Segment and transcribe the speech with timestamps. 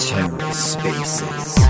[0.00, 1.60] TerraSpaces.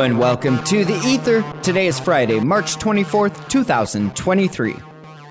[0.00, 1.44] Hello and welcome to the Ether.
[1.60, 4.74] Today is Friday, March 24th, 2023.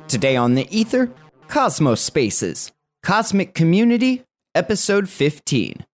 [0.07, 1.11] Today on the Ether,
[1.47, 4.21] Cosmos Spaces, Cosmic Community,
[4.53, 5.87] Episode 15,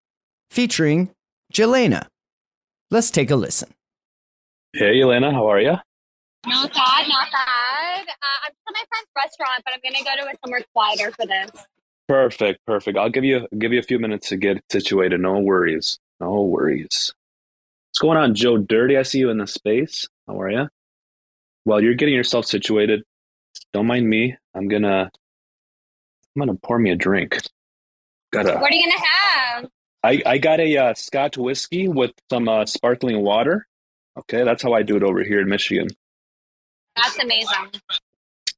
[0.50, 1.10] featuring
[1.54, 2.08] Jelena.
[2.90, 3.72] Let's take a listen.
[4.74, 5.76] Hey, Elena, how are you?
[6.44, 8.08] Not bad, not bad.
[8.08, 11.24] Uh, I'm at my friend's restaurant, but I'm gonna go to a somewhere quieter for
[11.24, 11.64] this.
[12.08, 12.98] Perfect, perfect.
[12.98, 15.20] I'll give you give you a few minutes to get situated.
[15.20, 17.14] No worries, no worries.
[17.96, 18.98] What's going on, Joe Dirty?
[18.98, 20.06] I see you in the space.
[20.26, 20.68] How are you?
[21.64, 23.02] While you're getting yourself situated,
[23.72, 24.36] don't mind me.
[24.54, 27.38] I'm gonna I'm gonna pour me a drink.
[28.34, 29.70] Got a What are you gonna have?
[30.04, 33.66] I I got a uh, Scotch whiskey with some uh, sparkling water.
[34.18, 35.88] Okay, that's how I do it over here in Michigan.
[36.96, 37.80] That's amazing.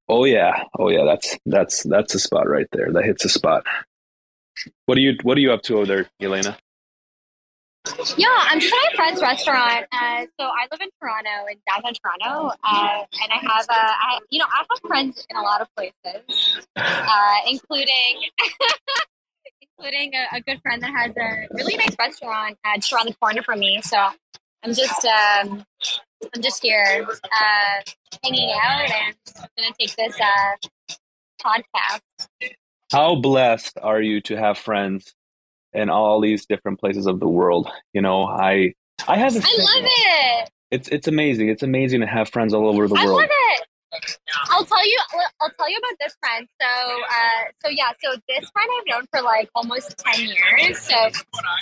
[0.09, 1.05] Oh yeah, oh yeah.
[1.05, 2.93] That's that's that's a spot right there.
[2.93, 3.65] That hits a spot.
[4.87, 6.59] What are you What are you up to over there, Elena?
[8.17, 9.87] Yeah, I'm just at my friend's restaurant.
[9.93, 14.19] Uh, so I live in Toronto, in downtown Toronto, uh, and I have a, I,
[14.31, 18.23] you know, I have friends in a lot of places, uh, including,
[19.79, 23.15] including a, a good friend that has a really nice restaurant uh, just around the
[23.15, 23.81] corner from me.
[23.83, 25.65] So I'm just, um,
[26.35, 27.91] I'm just here uh,
[28.25, 30.95] hanging out, and I'm gonna take this uh,
[31.43, 32.01] podcast.
[32.91, 35.15] How blessed are you to have friends
[35.73, 37.69] in all these different places of the world?
[37.93, 38.75] You know, I
[39.07, 40.51] I have a I love it.
[40.71, 41.49] It's it's amazing.
[41.49, 43.21] It's amazing to have friends all over the I world.
[43.21, 43.69] I love it.
[44.51, 44.99] I'll tell you.
[45.41, 46.47] I'll tell you about this friend.
[46.61, 47.89] So, uh, so yeah.
[48.03, 50.79] So this friend I've known for like almost ten years.
[50.79, 50.95] So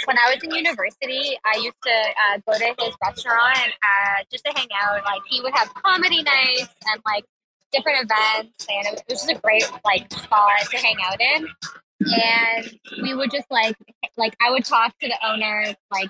[0.06, 4.44] when I was in university, I used to uh, go to his restaurant uh, just
[4.44, 5.04] to hang out.
[5.04, 7.25] Like he would have comedy nights and like
[7.72, 11.47] different events, and it was just a great like spot to hang out in.
[12.00, 13.76] And we would just like
[14.16, 16.08] like I would talk to the owner, like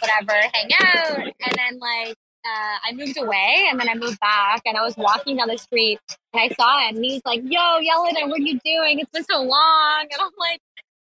[0.00, 2.14] whatever, hang out, and then like
[2.46, 5.56] uh, I moved away and then I moved back and I was walking down the
[5.56, 5.98] street
[6.32, 9.00] and I saw him and he's like, "Yo, Yelena, what are you doing?
[9.00, 10.60] It's been so long." And I'm like,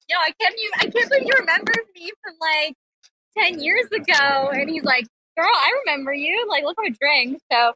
[0.08, 2.74] "Yo, I can't you I can't believe you remember me from like
[3.36, 5.06] ten years ago." And he's like,
[5.36, 6.46] "Girl, I remember you.
[6.48, 7.72] Like, look at a drink." So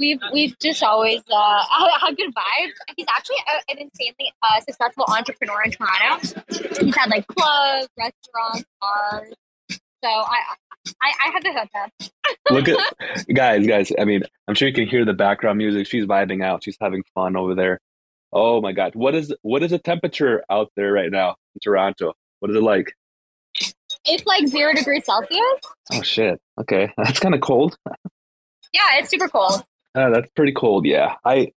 [0.00, 1.64] we've we've just always uh,
[2.00, 2.72] had good vibes.
[2.96, 6.44] He's actually a, an insanely uh, successful entrepreneur in Toronto.
[6.80, 9.32] He's had like clubs, restaurants, bars.
[10.02, 10.38] So I
[11.02, 12.12] I, I have the hookup.
[12.50, 13.92] Look at guys, guys.
[13.98, 15.86] I mean, I'm sure you can hear the background music.
[15.86, 16.64] She's vibing out.
[16.64, 17.78] She's having fun over there.
[18.32, 22.14] Oh my god, what is what is the temperature out there right now in Toronto?
[22.40, 22.92] What is it like?
[24.06, 25.60] It's like zero degrees Celsius.
[25.92, 26.40] Oh shit.
[26.58, 27.76] Okay, that's kind of cold.
[28.72, 29.64] Yeah, it's super cold.
[29.94, 30.86] Uh, that's pretty cold.
[30.86, 31.52] Yeah, I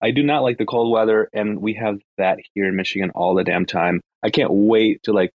[0.00, 3.34] I do not like the cold weather, and we have that here in Michigan all
[3.34, 4.00] the damn time.
[4.22, 5.32] I can't wait to like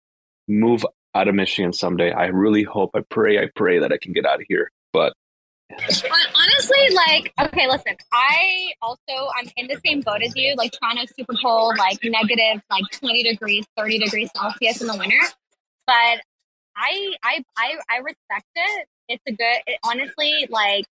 [0.49, 2.13] move out of Michigan someday.
[2.13, 2.91] I really hope.
[2.95, 3.39] I pray.
[3.39, 4.71] I pray that I can get out of here.
[4.93, 5.13] But
[5.71, 10.55] Honestly, like, okay, listen, I also, I'm in the same boat as you.
[10.57, 15.19] Like, Toronto's super cold, like negative, like 20 degrees, 30 degrees Celsius in the winter.
[15.87, 16.23] But
[16.77, 18.89] I, I, I, I respect it.
[19.09, 20.85] It's a good, it, honestly, like,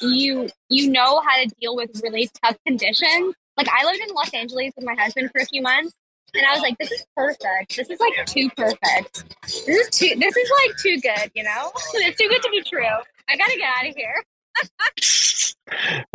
[0.00, 3.34] you, you know how to deal with really tough conditions.
[3.56, 5.94] Like, I lived in Los Angeles with my husband for a few months.
[6.34, 7.76] And I was like, this is perfect.
[7.76, 9.24] This is like too perfect.
[9.42, 11.72] This is too, this is like too good, you know?
[11.94, 12.86] it's too good to be true.
[13.28, 14.24] I gotta get out of here.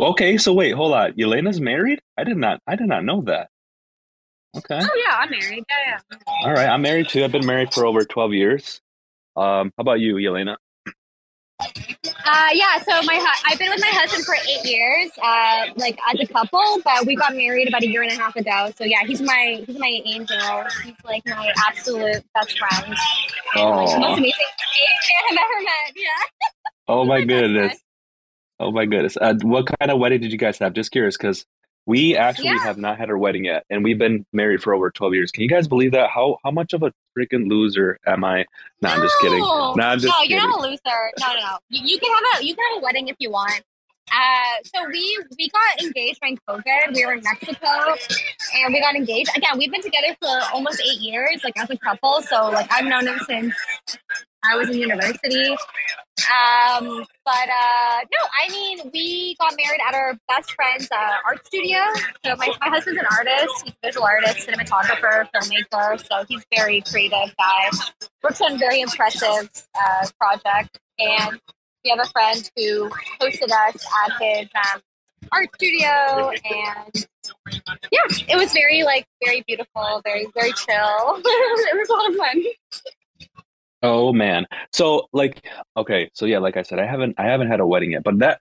[0.00, 1.14] okay, so wait, hold on.
[1.20, 2.00] Elena's married?
[2.16, 2.60] I did not.
[2.66, 3.48] I did not know that.
[4.56, 4.78] Okay.
[4.80, 5.64] Oh yeah, I'm married.
[5.68, 6.18] Yeah, yeah.
[6.42, 6.68] All right.
[6.68, 7.24] I'm married too.
[7.24, 8.80] I've been married for over 12 years.
[9.36, 10.56] Um, how about you, Elena?
[12.26, 12.78] Uh, yeah.
[12.82, 16.26] So my hu- I've been with my husband for eight years, uh, like as a
[16.32, 18.72] couple, but we got married about a year and a half ago.
[18.76, 20.64] So yeah, he's my he's my angel.
[20.84, 22.94] He's like my absolute best friend.
[23.54, 25.94] And, like, most amazing man I've ever met.
[25.94, 26.48] Yeah.
[26.88, 27.78] Oh my my goodness.
[28.58, 29.16] Oh my goodness.
[29.20, 30.72] Uh, what kind of wedding did you guys have?
[30.72, 31.44] Just curious, because
[31.86, 32.58] we actually Yeah.
[32.64, 35.30] have not had our wedding yet, and we've been married for over 12 years.
[35.30, 36.10] Can you guys believe that?
[36.10, 38.44] How how much of a freaking loser am I?
[38.82, 39.38] No, I'm just kidding.
[39.38, 39.74] No.
[39.74, 40.36] No, I'm just no, kidding.
[40.38, 40.80] you're not a loser.
[41.20, 41.58] No, no, no.
[41.70, 43.62] You, you can have a you can have a wedding if you want.
[44.12, 46.94] Uh, so we we got engaged during COVID.
[46.94, 47.66] We were in Mexico,
[48.54, 49.30] and we got engaged.
[49.36, 52.22] Again, we've been together for almost eight years, like as a couple.
[52.22, 53.54] So like I've known him since
[54.50, 55.50] I was in university.
[56.26, 61.46] Um, but uh, no, I mean we got married at our best friend's uh, art
[61.46, 61.78] studio.
[62.24, 63.64] So my my husband's an artist.
[63.64, 66.06] He's a visual artist, cinematographer, filmmaker.
[66.06, 67.70] So he's very creative guy.
[68.22, 71.40] Works on very impressive uh, project and
[71.84, 72.90] we have a friend who
[73.20, 74.80] hosted us at his um,
[75.32, 77.06] art studio and
[77.92, 80.66] yeah it was very like very beautiful very very chill
[81.24, 82.44] it was a lot of fun
[83.82, 85.44] oh man so like
[85.76, 88.18] okay so yeah like i said i haven't i haven't had a wedding yet but
[88.18, 88.40] that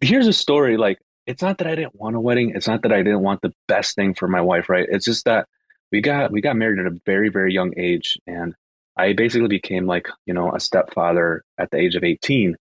[0.00, 2.92] here's a story like it's not that i didn't want a wedding it's not that
[2.92, 5.46] i didn't want the best thing for my wife right it's just that
[5.92, 8.54] we got we got married at a very very young age and
[8.96, 12.56] i basically became like you know a stepfather at the age of 18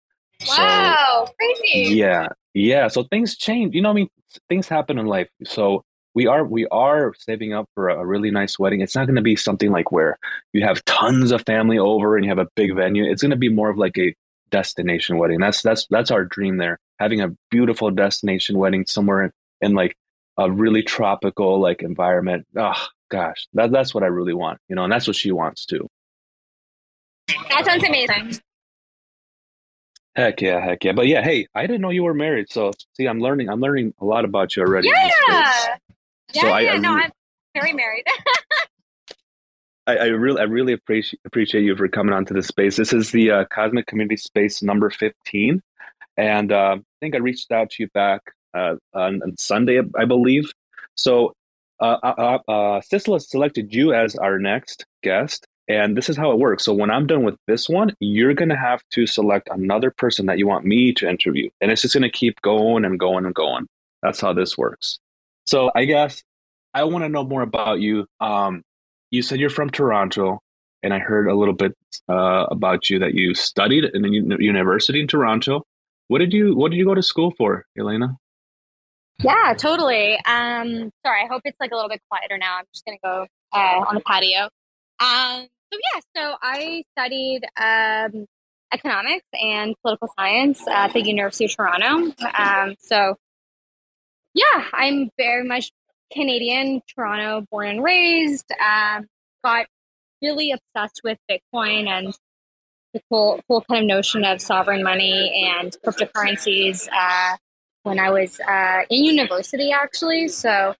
[0.48, 1.94] Wow, so, crazy.
[1.94, 2.88] Yeah, yeah.
[2.88, 3.74] So things change.
[3.74, 4.08] You know, I mean,
[4.48, 5.28] things happen in life.
[5.44, 8.80] So we are we are saving up for a really nice wedding.
[8.80, 10.18] It's not going to be something like where
[10.52, 13.10] you have tons of family over and you have a big venue.
[13.10, 14.14] It's going to be more of like a
[14.50, 15.40] destination wedding.
[15.40, 16.78] That's that's that's our dream there.
[16.98, 19.96] Having a beautiful destination wedding somewhere in, in like
[20.38, 22.46] a really tropical like environment.
[22.56, 24.60] Oh gosh, that that's what I really want.
[24.68, 25.88] You know, and that's what she wants too.
[27.48, 28.38] That sounds amazing.
[30.14, 30.92] Heck yeah, heck yeah.
[30.92, 32.50] But yeah, hey, I didn't know you were married.
[32.50, 33.48] So see, I'm learning.
[33.48, 34.88] I'm learning a lot about you already.
[34.88, 35.76] Yeah,
[36.34, 36.72] yeah, so yeah.
[36.72, 37.10] I, I no, I'm
[37.54, 38.04] very married.
[39.86, 42.76] I, I, really, I really appreciate appreciate you for coming onto this space.
[42.76, 45.60] This is the uh, Cosmic Community Space number 15,
[46.16, 48.22] and uh, I think I reached out to you back
[48.54, 50.52] uh, on, on, Sunday, I believe.
[50.94, 51.32] So,
[51.80, 56.38] uh, uh, uh, Sisla selected you as our next guest, and this is how it
[56.38, 56.64] works.
[56.64, 60.26] So when I'm done with this one, you're going to have to select another person
[60.26, 61.50] that you want me to interview.
[61.60, 63.66] And it's just going to keep going and going and going.
[64.02, 64.98] That's how this works.
[65.44, 66.22] So I guess
[66.74, 68.06] I want to know more about you.
[68.20, 68.62] Um,
[69.10, 70.40] you said you're from Toronto,
[70.82, 71.72] and I heard a little bit
[72.08, 74.08] uh, about you that you studied in a
[74.38, 75.62] university in Toronto.
[76.08, 78.16] What did you What did you go to school for, Elena?
[79.18, 80.14] Yeah, totally.
[80.26, 82.58] Um, sorry, I hope it's like a little bit quieter now.
[82.58, 84.48] I'm just gonna go uh, on the patio.
[85.00, 88.26] Um, so yeah, so I studied um,
[88.72, 92.14] economics and political science at the University of Toronto.
[92.36, 93.16] Um, so
[94.34, 95.70] yeah, I'm very much
[96.12, 98.50] Canadian, Toronto born and raised.
[98.52, 99.06] Um,
[99.44, 99.66] got
[100.22, 102.14] really obsessed with Bitcoin and
[102.94, 107.36] the whole, whole kind of notion of sovereign money and cryptocurrencies uh,
[107.82, 110.28] when I was uh, in university, actually.
[110.28, 110.74] So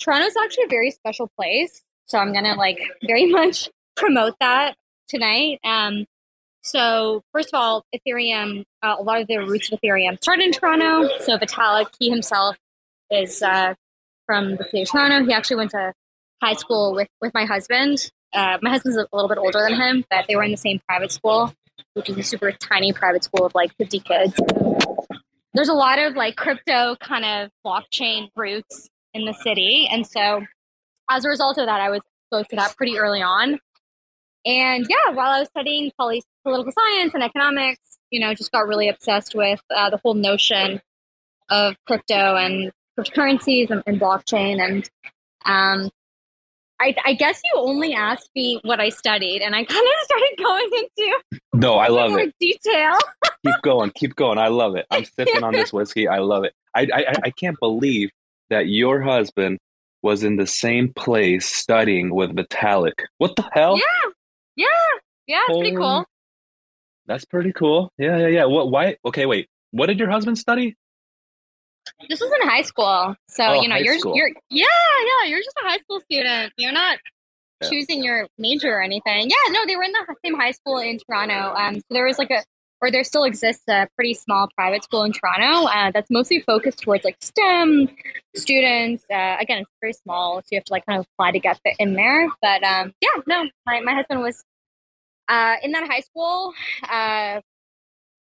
[0.00, 1.82] Toronto's actually a very special place.
[2.06, 4.74] So I'm gonna like very much promote that
[5.08, 5.60] tonight.
[5.64, 6.06] Um,
[6.62, 10.52] so first of all, Ethereum, uh, a lot of the roots of Ethereum started in
[10.52, 11.08] Toronto.
[11.20, 12.56] So Vitalik, he himself
[13.12, 13.74] is uh,
[14.26, 15.24] from the city of Toronto.
[15.24, 15.92] He actually went to
[16.42, 18.10] high school with with my husband.
[18.32, 20.80] Uh, my husband's a little bit older than him, but they were in the same
[20.88, 21.52] private school,
[21.94, 24.34] which is a super tiny private school of like 50 kids.
[25.52, 30.42] There's a lot of like crypto kind of blockchain roots in the city, and so
[31.10, 33.58] as a result of that, I was exposed to that pretty early on.
[34.44, 38.66] And yeah, while I was studying poly- political science and economics, you know, just got
[38.66, 40.80] really obsessed with uh, the whole notion
[41.50, 44.60] of crypto and cryptocurrencies and, and blockchain.
[44.60, 44.90] And
[45.44, 45.90] um,
[46.80, 50.34] I, I, guess you only asked me what I studied, and I kind of started
[50.38, 52.96] going into no, I love it detail.
[53.46, 54.38] keep going, keep going.
[54.38, 54.86] I love it.
[54.90, 56.08] I'm sipping on this whiskey.
[56.08, 56.54] I love it.
[56.74, 58.10] I, I I can't believe
[58.50, 59.58] that your husband
[60.02, 63.04] was in the same place studying with Vitalik.
[63.18, 63.76] What the hell?
[63.76, 64.10] Yeah,
[64.56, 64.66] yeah,
[65.26, 65.42] yeah.
[65.48, 66.04] It's pretty cool.
[67.06, 67.92] That's pretty cool.
[67.98, 68.44] Yeah, yeah, yeah.
[68.46, 68.70] What?
[68.70, 68.96] Why?
[69.04, 69.48] Okay, wait.
[69.70, 70.76] What did your husband study?
[72.08, 74.16] This was in high school, so oh, you know you're school.
[74.16, 76.52] you're yeah yeah you're just a high school student.
[76.56, 76.98] You're not
[77.60, 77.68] yeah.
[77.68, 79.30] choosing your major or anything.
[79.30, 81.54] Yeah, no, they were in the same high school in Toronto.
[81.54, 82.42] Um, so there was like a
[82.82, 86.80] or there still exists a pretty small private school in Toronto uh, that's mostly focused
[86.80, 87.88] towards like STEM
[88.34, 89.04] students.
[89.10, 91.60] Uh, again, it's very small, so you have to like kind of apply to get
[91.78, 92.28] in there.
[92.42, 94.42] But um, yeah, no, my, my husband was
[95.28, 96.52] uh, in that high school,
[96.90, 97.40] uh,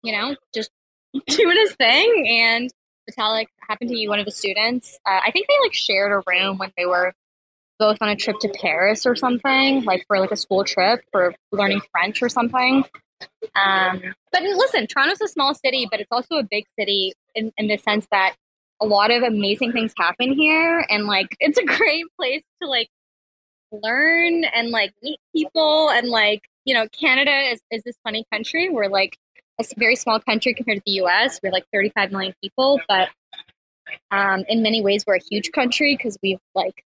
[0.03, 0.71] you know, just
[1.29, 2.27] doing his thing.
[2.29, 2.71] And
[3.09, 4.99] Vitalik happened to be one of the students.
[5.07, 7.15] Uh, I think they like shared a room when they were
[7.79, 11.35] both on a trip to Paris or something, like for like a school trip for
[11.53, 12.85] learning French or something.
[13.55, 17.69] Um, but listen, Toronto's a small city, but it's also a big city in, in
[17.69, 18.35] the sense that
[18.81, 20.85] a lot of amazing things happen here.
[20.88, 22.88] And like, it's a great place to like
[23.71, 25.91] learn and like meet people.
[25.91, 29.17] And like, you know, Canada is, is this funny country where like
[29.59, 31.41] a very small country compared to the U.S.
[31.43, 33.09] We're like 35 million people, but
[34.11, 36.85] um, in many ways we're a huge country because we've like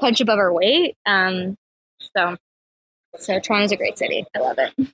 [0.00, 0.94] punch above our weight.
[1.06, 1.56] Um,
[2.16, 2.36] so,
[3.16, 4.24] so Toronto's a great city.
[4.36, 4.88] I love it.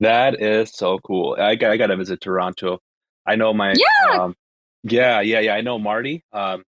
[0.00, 1.36] That is so cool.
[1.38, 2.78] I got I got to visit Toronto.
[3.26, 4.34] I know my yeah um,
[4.82, 5.54] yeah yeah yeah.
[5.54, 6.24] I know Marty.
[6.32, 6.62] Um,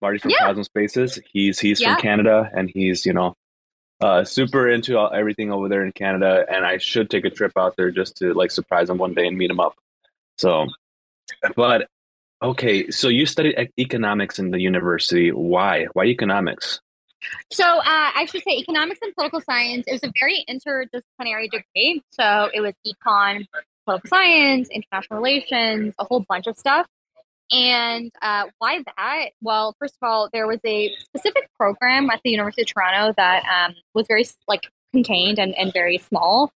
[0.00, 0.46] Marty from Yeah.
[0.46, 1.20] Cosmos Spaces.
[1.30, 1.94] He's he's Yeah.
[1.94, 3.34] from Canada and he's you know
[4.00, 6.44] uh, super into everything over there in Canada.
[6.50, 9.26] And I should take a trip out there just to like surprise him one day
[9.26, 9.74] and meet him up.
[10.38, 10.66] So,
[11.56, 11.88] but
[12.42, 12.90] okay.
[12.90, 15.30] So you studied economics in the university.
[15.30, 15.86] Why?
[15.92, 16.80] Why economics?
[17.52, 19.84] So uh, I should say economics and political science.
[19.86, 22.02] It was a very interdisciplinary degree.
[22.10, 23.46] So it was econ,
[23.84, 26.86] political science, international relations, a whole bunch of stuff.
[27.52, 29.30] And uh, why that?
[29.40, 33.44] Well, first of all, there was a specific program at the University of Toronto that
[33.44, 36.52] um, was very like contained and, and very small,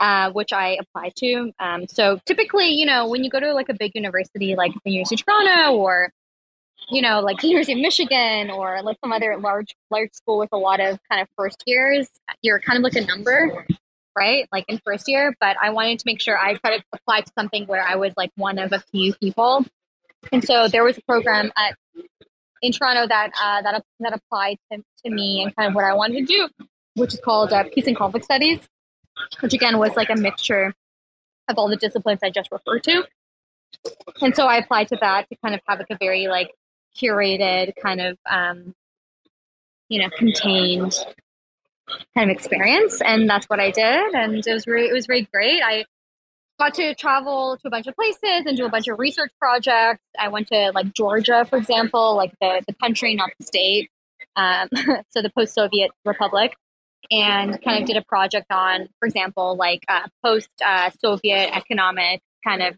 [0.00, 1.52] uh, which I applied to.
[1.60, 4.90] Um, so typically, you know, when you go to like a big university like the
[4.90, 6.12] University of Toronto or
[6.90, 10.50] you know, like the University of Michigan or like some other large large school with
[10.52, 12.08] a lot of kind of first years,
[12.42, 13.66] you're kind of like a number,
[14.16, 14.48] right?
[14.52, 15.34] Like in first year.
[15.40, 18.12] But I wanted to make sure I tried to apply to something where I was
[18.16, 19.64] like one of a few people.
[20.30, 21.76] And so there was a program at
[22.62, 25.94] in Toronto that uh, that that applied to, to me and kind of what I
[25.94, 28.68] wanted to do, which is called uh, Peace and Conflict Studies,
[29.40, 30.72] which again was like a mixture
[31.48, 33.04] of all the disciplines I just referred to.
[34.20, 36.52] And so I applied to that to kind of have like a very like
[36.96, 38.74] curated kind of um,
[39.88, 40.94] you know contained
[42.14, 43.00] kind of experience.
[43.00, 44.14] And that's what i did.
[44.14, 45.62] And it was really it was really great.
[45.62, 45.84] I
[46.62, 50.04] got to travel to a bunch of places and do a bunch of research projects.
[50.16, 53.90] I went to like georgia for example like the, the country not the state
[54.36, 54.68] um,
[55.10, 56.54] so the post-soviet republic
[57.10, 62.74] and kind of did a project on for example like uh, post-soviet economic kind of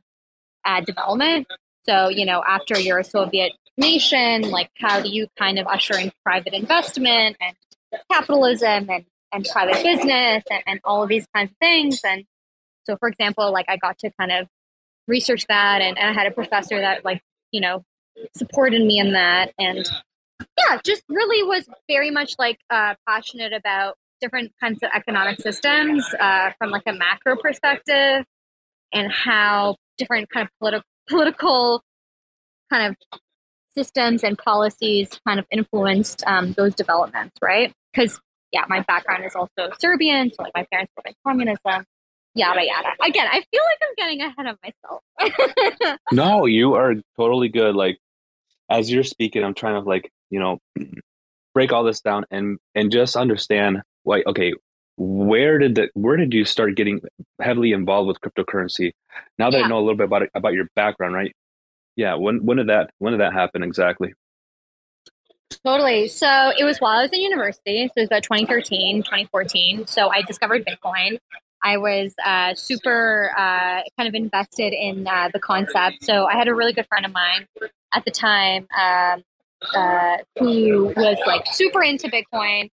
[0.65, 1.47] uh, development.
[1.85, 5.99] So you know after you're a soviet nation like how do you kind of usher
[5.99, 7.55] in private investment and
[8.11, 12.01] capitalism and, and private business and, and all of these kinds of things?
[12.03, 12.25] And
[12.85, 14.47] so for example like i got to kind of
[15.07, 17.83] research that and, and i had a professor that like you know
[18.37, 19.91] supported me in that and
[20.59, 26.07] yeah just really was very much like uh, passionate about different kinds of economic systems
[26.19, 28.25] uh, from like a macro perspective
[28.93, 31.83] and how different kind of political political
[32.71, 33.21] kind of
[33.77, 37.73] systems and policies kind of influenced um, those developments, right?
[37.93, 38.21] Because
[38.53, 41.85] yeah, my background is also Serbian, so like my parents were in communism,
[42.35, 42.89] yada yada.
[43.05, 45.99] Again, I feel like I'm getting ahead of myself.
[46.13, 47.75] No, you are totally good.
[47.75, 47.99] Like
[48.71, 50.59] as you're speaking, I'm trying to like, you know,
[51.55, 54.55] break all this down and and just understand like okay,
[54.97, 57.01] where did the where did you start getting
[57.41, 58.93] heavily involved with cryptocurrency?
[59.39, 59.65] Now that Yeah.
[59.65, 61.35] I know a little bit about it, about your background, right?
[61.97, 64.15] Yeah, when when did that when did that happen exactly?
[65.65, 66.09] Totally.
[66.09, 67.87] So it was while I was in university.
[67.87, 69.87] So it was about 2013, 2014.
[69.87, 71.19] So I discovered Bitcoin.
[71.65, 76.05] I was uh, super uh, kind of invested in uh, the concept.
[76.05, 77.47] So I had a really good friend of mine
[77.95, 79.23] at the time um,
[79.75, 82.69] uh, who was like super into Bitcoin,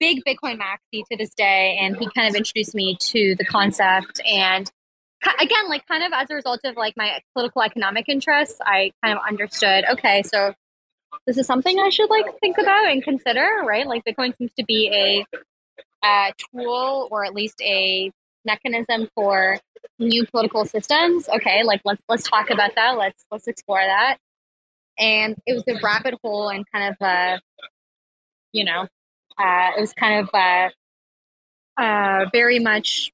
[0.00, 1.78] big Bitcoin maxi to this day.
[1.80, 4.20] And he kind of introduced me to the concept.
[4.26, 4.68] And
[5.40, 9.16] again, like kind of as a result of like my political economic interests, I kind
[9.16, 10.54] of understood, okay, so
[11.26, 13.86] this is something I should like think about and consider, right?
[13.86, 15.38] Like Bitcoin seems to be a
[16.02, 18.10] uh, tool or at least a
[18.44, 19.58] mechanism for
[19.98, 21.28] new political systems.
[21.28, 22.96] Okay, like let's let's talk about that.
[22.98, 24.18] Let's let's explore that.
[24.98, 27.40] And it was a rabbit hole and kind of a,
[28.52, 28.82] you know,
[29.38, 30.68] uh, it was kind of uh,
[31.80, 33.10] uh, very much,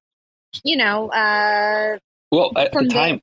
[0.65, 1.99] you know, uh,
[2.33, 3.21] Well, at the the- time,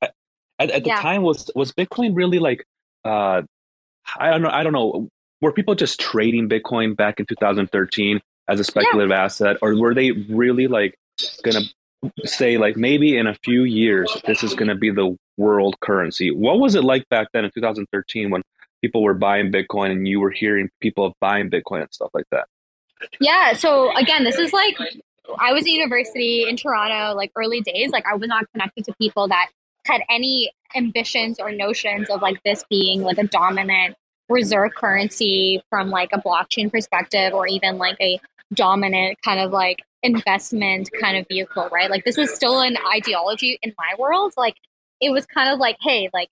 [0.58, 1.00] at, at the Yeah.
[1.02, 2.64] time, was was Bitcoin really like?
[3.04, 3.42] Uh,
[4.18, 4.50] I don't know.
[4.50, 5.08] I don't know.
[5.42, 10.12] Were people just trading Bitcoin back in 2013 as a speculative asset, or were they
[10.12, 10.98] really like
[11.42, 11.62] gonna
[12.24, 16.30] say like maybe in a few years this is gonna be the world currency?
[16.30, 18.42] What was it like back then in 2013 when
[18.82, 22.46] people were buying Bitcoin and you were hearing people buying Bitcoin and stuff like that?
[23.20, 23.52] Yeah.
[23.54, 24.76] So again, this is like
[25.38, 27.90] I was at university in Toronto, like early days.
[27.90, 29.50] Like I was not connected to people that
[29.86, 33.96] had any ambitions or notions of like this being like a dominant
[34.28, 38.18] reserve currency from like a blockchain perspective or even like a
[38.54, 41.90] dominant kind of like investment kind of vehicle, right?
[41.90, 44.32] Like this was still an ideology in my world.
[44.36, 44.56] Like
[45.00, 46.28] it was kind of like, hey, like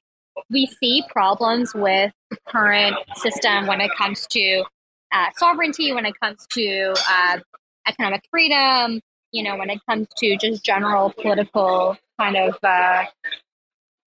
[0.51, 4.65] we see problems with the current system when it comes to
[5.13, 7.39] uh, sovereignty, when it comes to uh,
[7.87, 9.01] economic freedom,
[9.33, 13.05] you know, when it comes to just general political kind of, uh,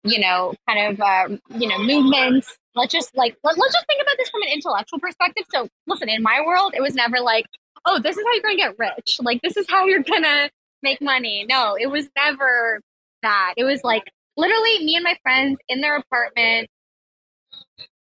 [0.07, 2.57] you know, kind of, uh, you know, movements.
[2.75, 5.43] Let's just like, let, let's just think about this from an intellectual perspective.
[5.53, 7.45] So, listen, in my world, it was never like,
[7.85, 9.17] oh, this is how you're going to get rich.
[9.21, 10.49] Like, this is how you're going to
[10.83, 11.45] make money.
[11.49, 12.81] No, it was never
[13.23, 13.53] that.
[13.57, 14.03] It was like
[14.35, 16.69] literally me and my friends in their apartment,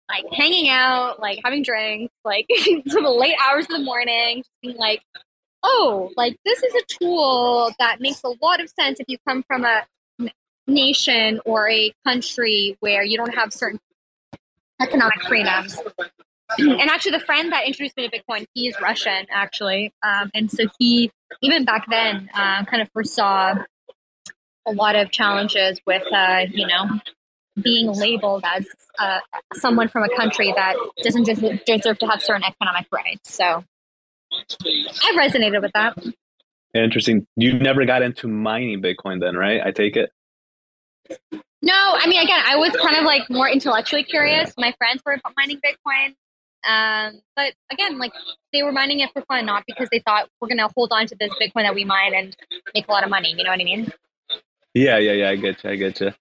[0.10, 4.78] like hanging out, like having drinks, like to the late hours of the morning, being
[4.78, 5.02] like,
[5.64, 9.44] oh, like this is a tool that makes a lot of sense if you come
[9.48, 9.84] from a
[10.68, 13.80] nation or a country where you don't have certain
[14.82, 15.80] economic freedoms.
[16.58, 19.94] and actually, the friend that introduced me to Bitcoin, he is Russian, actually.
[20.04, 23.56] Um, and so he, even back then, uh, kind of foresaw
[24.68, 27.00] a lot of challenges with, uh, you know,
[27.62, 28.66] being labeled as
[29.00, 29.20] uh,
[29.54, 31.24] someone from a country that doesn't
[31.66, 33.34] deserve to have certain economic rights.
[33.34, 33.64] So
[34.34, 35.98] I resonated with that.
[36.74, 37.26] Interesting.
[37.38, 39.62] You never got into mining Bitcoin then, right?
[39.64, 40.12] I take it.
[41.62, 44.54] No, I mean, again, I was kind of like more intellectually curious.
[44.58, 46.16] My friends were mining Bitcoin.
[46.68, 48.12] Um, but again, like
[48.54, 51.06] they were mining it for fun, not because they thought we're going to hold on
[51.08, 52.36] to this Bitcoin that we mine and
[52.74, 53.34] make a lot of money.
[53.38, 53.92] You know what I mean?
[54.74, 55.30] Yeah, yeah, yeah.
[55.30, 55.70] I get you.
[55.70, 56.12] I get you.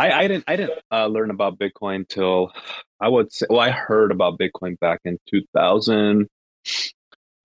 [0.00, 2.52] I, I didn't I didn't uh, learn about Bitcoin till
[3.00, 6.26] I would say well I heard about Bitcoin back in 2000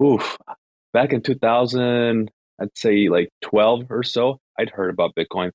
[0.01, 0.37] oof
[0.93, 2.31] back in 2000
[2.61, 5.51] I'd say like 12 or so I'd heard about Bitcoin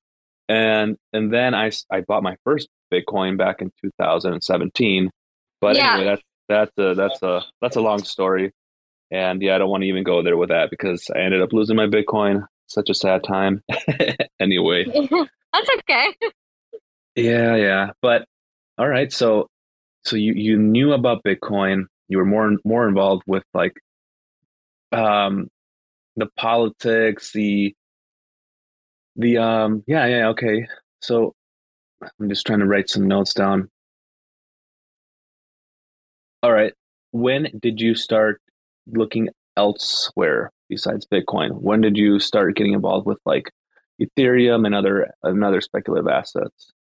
[0.49, 5.09] and and then I I bought my first Bitcoin back in 2017
[5.61, 5.93] but yeah.
[5.93, 8.51] anyway that's that's a that's a that's a long story
[9.11, 11.53] and yeah I don't want to even go there with that because I ended up
[11.53, 13.63] losing my Bitcoin such a sad time
[14.39, 14.85] anyway
[15.53, 16.13] that's okay
[17.15, 17.91] yeah, yeah.
[18.01, 18.25] But
[18.77, 19.47] all right, so
[20.05, 21.85] so you you knew about Bitcoin.
[22.07, 23.73] You were more more involved with like
[24.91, 25.49] um
[26.15, 27.73] the politics, the
[29.15, 30.67] the um yeah, yeah, okay.
[31.01, 31.33] So
[32.19, 33.69] I'm just trying to write some notes down.
[36.43, 36.73] All right.
[37.11, 38.41] When did you start
[38.87, 41.51] looking elsewhere besides Bitcoin?
[41.61, 43.51] When did you start getting involved with like
[44.01, 46.71] Ethereum and other and other speculative assets?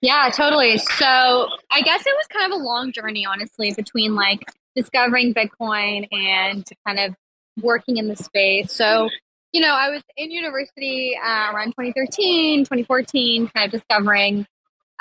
[0.00, 0.78] Yeah, totally.
[0.78, 4.44] So I guess it was kind of a long journey, honestly, between like
[4.76, 7.14] discovering Bitcoin and kind of
[7.62, 8.72] working in the space.
[8.72, 9.08] So,
[9.52, 14.46] you know, I was in university uh, around 2013, 2014, kind of discovering,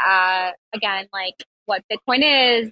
[0.04, 2.22] uh, again, like what Bitcoin
[2.63, 2.72] is,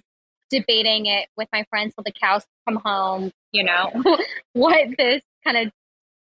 [0.50, 3.90] debating it with my friends till the cows come home, you know,
[4.52, 5.72] what this kind of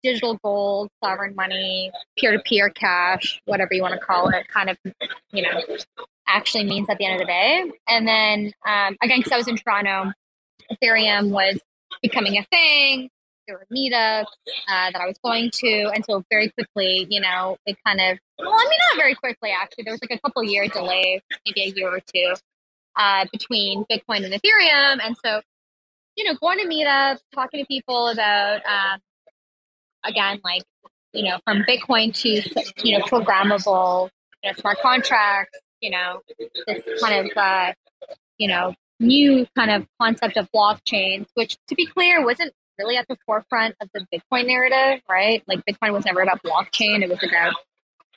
[0.03, 4.69] digital gold, sovereign money, peer to peer cash, whatever you want to call it, kind
[4.69, 4.77] of,
[5.31, 5.61] you know,
[6.27, 7.71] actually means at the end of the day.
[7.87, 10.11] And then, um, again, because I was in Toronto,
[10.71, 11.59] Ethereum was
[12.01, 13.09] becoming a thing.
[13.51, 14.27] There were meetups
[14.69, 15.91] uh, that I was going to.
[15.93, 19.49] And so, very quickly, you know, it kind of, well, I mean, not very quickly,
[19.51, 19.83] actually.
[19.83, 22.33] There was like a couple year delay, maybe a year or two,
[22.95, 25.05] uh, between Bitcoin and Ethereum.
[25.05, 25.41] And so,
[26.15, 28.99] you know, going to meetups, talking to people about um,
[30.05, 30.63] again, like,
[31.11, 34.09] you know, from Bitcoin to, you know, programmable,
[34.43, 36.21] you know, smart contracts, you know,
[36.67, 37.73] this kind of, uh,
[38.37, 43.07] you know, new kind of concept of blockchains, which to be clear wasn't really at
[43.07, 45.43] the forefront of the Bitcoin narrative, right?
[45.47, 47.03] Like Bitcoin was never about blockchain.
[47.03, 47.53] It was about,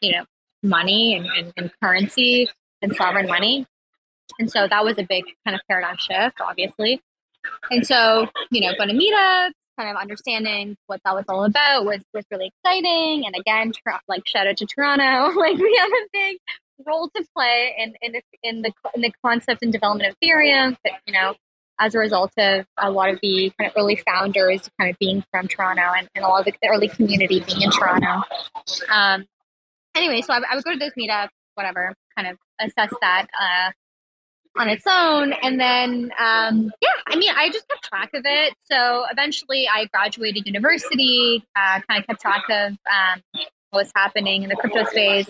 [0.01, 0.25] you know,
[0.63, 2.49] money and, and, and currency
[2.83, 3.67] and sovereign money.
[4.39, 7.01] And so that was a big kind of paradigm shift, obviously.
[7.71, 11.85] And so, you know, going to meetups, kind of understanding what that was all about
[11.85, 13.27] was was really exciting.
[13.27, 13.73] And again,
[14.09, 16.39] like shout out to Toronto, like we have a big
[16.87, 20.77] role to play in in the in the, in the concept and development of Ethereum.
[20.83, 21.35] But you know,
[21.79, 25.25] as a result of a lot of the kind of early founders kind of being
[25.31, 28.23] from Toronto and, and a lot of the, early community being in Toronto.
[28.91, 29.25] Um,
[29.95, 33.27] anyway, so I, I would go to those meetups, whatever, kind of assess that.
[33.39, 33.73] Uh,
[34.57, 35.33] on its own.
[35.43, 38.55] And then, um, yeah, I mean, I just kept track of it.
[38.71, 44.45] So eventually I graduated university, uh, kind of kept track of um, what was happening
[44.45, 45.29] in the crypto space.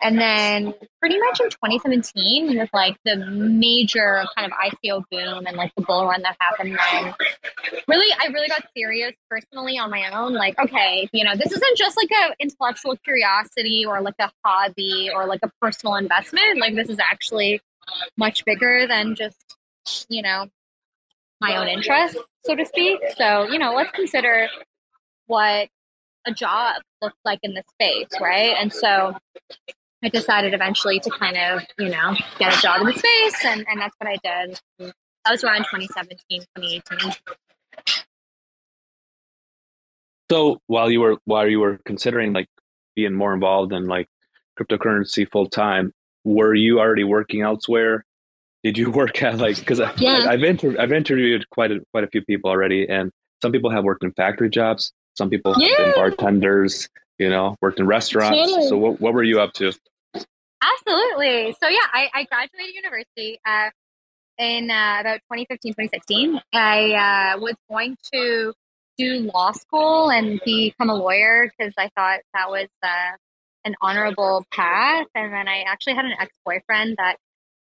[0.00, 5.56] And then pretty much in 2017 with like the major kind of ICO boom and
[5.56, 7.14] like the bull run that happened then.
[7.88, 10.34] Really, I really got serious personally on my own.
[10.34, 15.10] Like, okay, you know, this isn't just like a intellectual curiosity or like a hobby
[15.14, 16.58] or like a personal investment.
[16.58, 17.60] Like this is actually
[18.16, 19.56] much bigger than just,
[20.08, 20.46] you know,
[21.40, 23.00] my own interests, so to speak.
[23.16, 24.48] So, you know, let's consider
[25.26, 25.68] what
[26.26, 28.54] a job looked like in this space, right?
[28.58, 29.16] And so
[30.04, 33.64] I decided eventually to kind of, you know, get a job in the space, and,
[33.68, 34.60] and that's what I did.
[34.78, 37.12] That was around 2017, 2018.
[40.30, 42.48] So while you were while you were considering like
[42.96, 44.08] being more involved in like
[44.58, 45.92] cryptocurrency full time,
[46.24, 48.04] were you already working elsewhere?
[48.64, 50.26] Did you work at like because Yeah.
[50.28, 53.10] I've inter- I've interviewed quite a quite a few people already, and
[53.42, 57.78] some people have worked in factory jobs, some people have been bartenders, you know, worked
[57.78, 58.38] in restaurants.
[58.38, 58.68] Totally.
[58.68, 59.72] So what what were you up to?
[60.62, 61.56] Absolutely.
[61.60, 63.70] So yeah, I, I graduated university uh,
[64.38, 66.40] in uh, about 2015, 2016.
[66.52, 68.52] I uh, was going to
[68.98, 73.16] do law school and become a lawyer because I thought that was uh,
[73.64, 75.06] an honorable path.
[75.14, 77.16] And then I actually had an ex-boyfriend that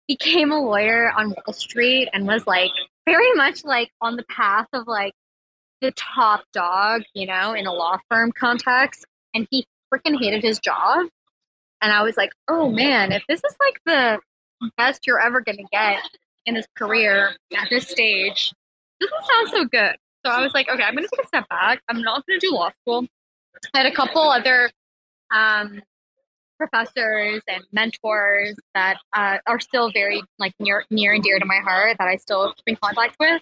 [0.08, 2.72] became a lawyer on Wall Street and was like
[3.06, 5.14] very much like on the path of like
[5.82, 9.06] the top dog, you know, in a law firm context.
[9.34, 11.08] And he freaking hated his job.
[11.82, 15.58] And I was like, oh man, if this is like the best you're ever going
[15.58, 16.02] to get
[16.46, 18.54] in this career at this stage,
[19.00, 19.96] this doesn't sound so good.
[20.26, 21.82] So I was like, okay, I'm going to take a step back.
[21.88, 23.06] I'm not going to do law school.
[23.74, 24.72] I had a couple other
[25.34, 25.82] um,
[26.58, 31.60] professors and mentors that uh, are still very like near near and dear to my
[31.64, 33.42] heart that I still keep in contact with,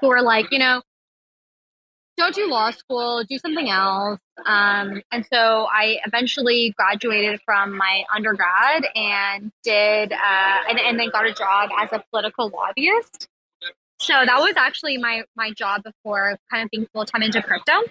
[0.00, 0.82] who are like, you know,
[2.18, 4.18] don't do law school, do something else.
[4.44, 11.10] Um, and so I eventually graduated from my undergrad and did, uh, and, and then
[11.10, 13.28] got a job as a political lobbyist.
[14.00, 17.82] So that was actually my my job before kind of being full time into crypto.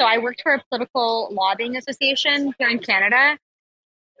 [0.00, 3.38] So I worked for a political lobbying association here in Canada,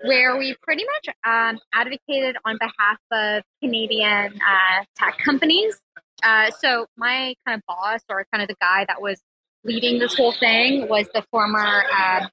[0.04, 5.80] where we pretty much um, advocated on behalf of Canadian uh, tech companies.
[6.22, 9.20] Uh, so my kind of boss, or kind of the guy that was
[9.64, 12.26] leading this whole thing, was the former uh,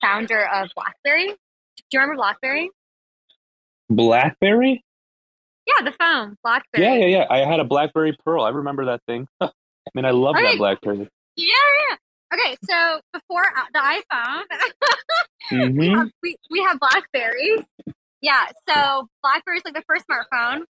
[0.00, 1.28] founder of BlackBerry.
[1.28, 1.34] Do
[1.92, 2.70] you remember BlackBerry?
[3.90, 4.84] BlackBerry?
[5.66, 6.84] Yeah, the phone, BlackBerry.
[6.84, 7.26] Yeah, yeah, yeah.
[7.30, 8.44] I had a BlackBerry Pearl.
[8.44, 9.26] I remember that thing.
[9.40, 9.50] I
[9.94, 11.08] mean, I love that BlackBerry.
[11.36, 11.46] Yeah,
[11.88, 11.96] yeah.
[12.32, 14.42] Okay, so before uh, the iPhone,
[15.50, 17.64] hmm we, have, we, we have Blackberries.
[18.20, 20.62] Yeah, so Blackberry's like the first smartphone,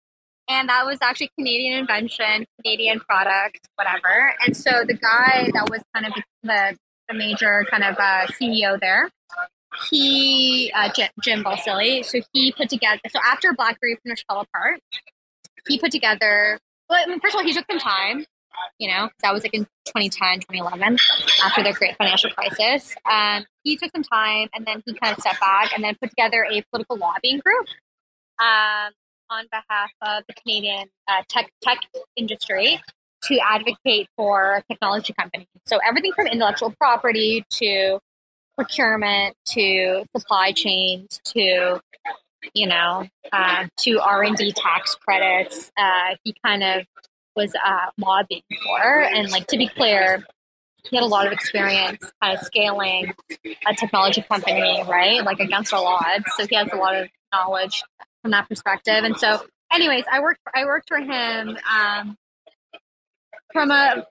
[0.49, 4.35] and that was actually Canadian invention, Canadian product, whatever.
[4.45, 6.77] And so the guy that was kind of the,
[7.09, 9.11] the major kind of uh, CEO there,
[9.91, 14.81] he, uh, Jim, Jim Balsillie, so he put together, so after Blackberry finished fell apart,
[15.67, 18.25] he put together, well, I mean, first of all, he took some time,
[18.79, 20.99] you know, that was like in 2010, 2011,
[21.45, 22.95] after the great financial crisis.
[23.11, 26.11] Um, he took some time and then he kind of stepped back and then put
[26.11, 27.67] together a political lobbying group
[28.41, 28.93] um,
[29.35, 31.79] on behalf of the Canadian uh, tech tech
[32.17, 32.81] industry
[33.25, 35.47] to advocate for technology companies.
[35.67, 37.99] So everything from intellectual property to
[38.57, 41.81] procurement to supply chains to
[42.53, 45.73] you know uh, to R and D tax credits.
[45.77, 46.87] Uh, he kind of
[47.35, 50.25] was uh, lobbying for, and like to be clear,
[50.89, 53.13] he had a lot of experience kind of scaling
[53.67, 55.25] a technology company, right?
[55.25, 56.25] Like against all odds.
[56.37, 57.83] So he has a lot of knowledge
[58.25, 59.05] from that perspective.
[59.05, 62.17] And so, anyways, I worked I worked for him um,
[63.53, 64.07] from a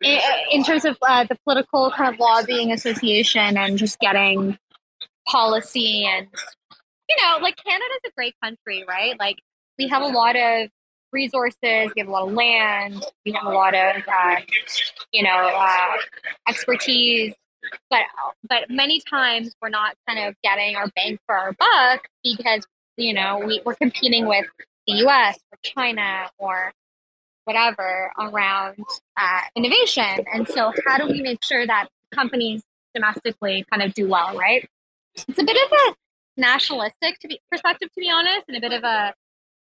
[0.52, 4.56] in terms of uh, the political kind of lobbying association and just getting
[5.28, 6.28] policy and
[7.10, 9.20] you know, like Canada's a great country, right?
[9.20, 9.38] Like
[9.80, 10.70] we have a lot of
[11.12, 14.36] resources, we have a lot of land, we have a lot of uh,
[15.12, 15.88] you know uh,
[16.48, 17.34] expertise,
[17.90, 18.02] but
[18.48, 22.64] but many times we're not kind of getting our bang for our buck because
[22.98, 24.46] you know we, we're competing with
[24.88, 25.40] the U.S.
[25.52, 26.72] or China or
[27.46, 28.84] whatever around
[29.18, 32.62] uh, innovation, and so how do we make sure that companies
[32.94, 34.68] domestically kind of do well, right?
[35.28, 35.96] It's a bit of a
[36.38, 39.14] nationalistic to be perspective, to be honest, and a bit of a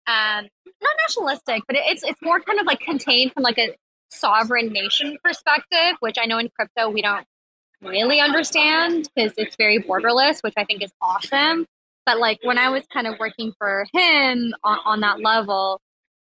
[0.06, 0.48] um,
[0.82, 3.74] not nationalistic, but it's it's more kind of like contained from like a
[4.10, 7.26] sovereign nation perspective, which I know in crypto we don't
[7.82, 11.66] really understand because it's very borderless, which I think is awesome.
[12.06, 15.80] But like when I was kind of working for him on, on that level,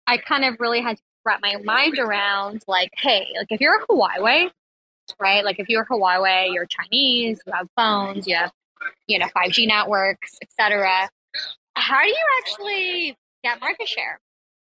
[0.07, 3.79] I kind of really had to wrap my mind around like, hey, like if you're
[3.79, 4.49] a Huawei,
[5.19, 5.45] right?
[5.45, 8.51] Like if you're a Huawei, you're Chinese, you have phones, you have
[9.07, 11.09] you know 5G networks, etc.
[11.75, 14.19] How do you actually get market share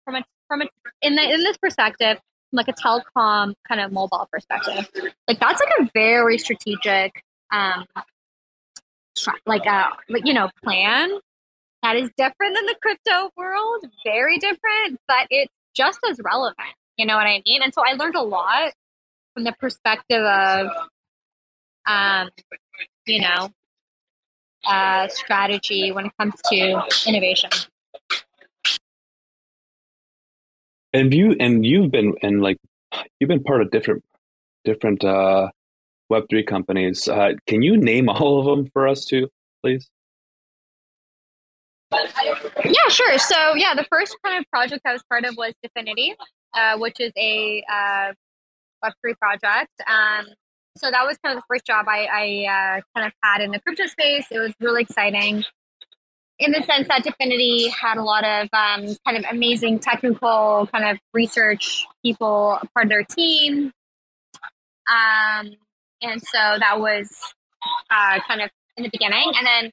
[0.04, 0.66] from a from a
[1.02, 2.18] in the in this perspective,
[2.52, 4.88] like a telecom kind of mobile perspective?
[5.28, 7.86] Like that's like a very strategic, um,
[9.46, 9.90] like a
[10.24, 11.10] you know plan
[11.84, 16.56] that is different than the crypto world, very different, but it's just as relevant.
[16.96, 17.62] You know what I mean?
[17.62, 18.72] And so I learned a lot
[19.34, 20.68] from the perspective of,
[21.86, 22.30] um,
[23.06, 23.50] you know,
[24.66, 27.50] uh, strategy when it comes to innovation.
[30.94, 32.56] And you and you've been and like
[33.18, 34.04] you've been part of different
[34.64, 35.48] different uh
[36.14, 37.08] Web3 companies.
[37.08, 39.28] Uh, can you name all of them for us too,
[39.62, 39.88] please?
[41.92, 43.18] Yeah, sure.
[43.18, 46.14] So, yeah, the first kind of project I was part of was Dfinity,
[46.54, 48.12] uh, which is a uh,
[48.84, 49.70] Web3 project.
[49.86, 50.26] Um,
[50.76, 53.52] so that was kind of the first job I, I uh, kind of had in
[53.52, 54.26] the crypto space.
[54.30, 55.44] It was really exciting
[56.40, 60.84] in the sense that Dfinity had a lot of um, kind of amazing technical kind
[60.84, 63.72] of research people part of their team.
[64.90, 65.52] Um,
[66.02, 67.10] and so that was
[67.90, 69.32] uh, kind of in the beginning.
[69.36, 69.70] And then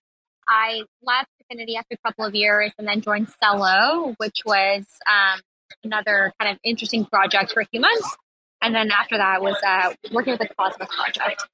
[0.48, 5.42] I left Dfinity after a couple of years and then joined Celo, which was um,
[5.84, 8.18] another kind of interesting project for a few months.
[8.62, 11.48] And then after that was uh, working with the Cosmos project.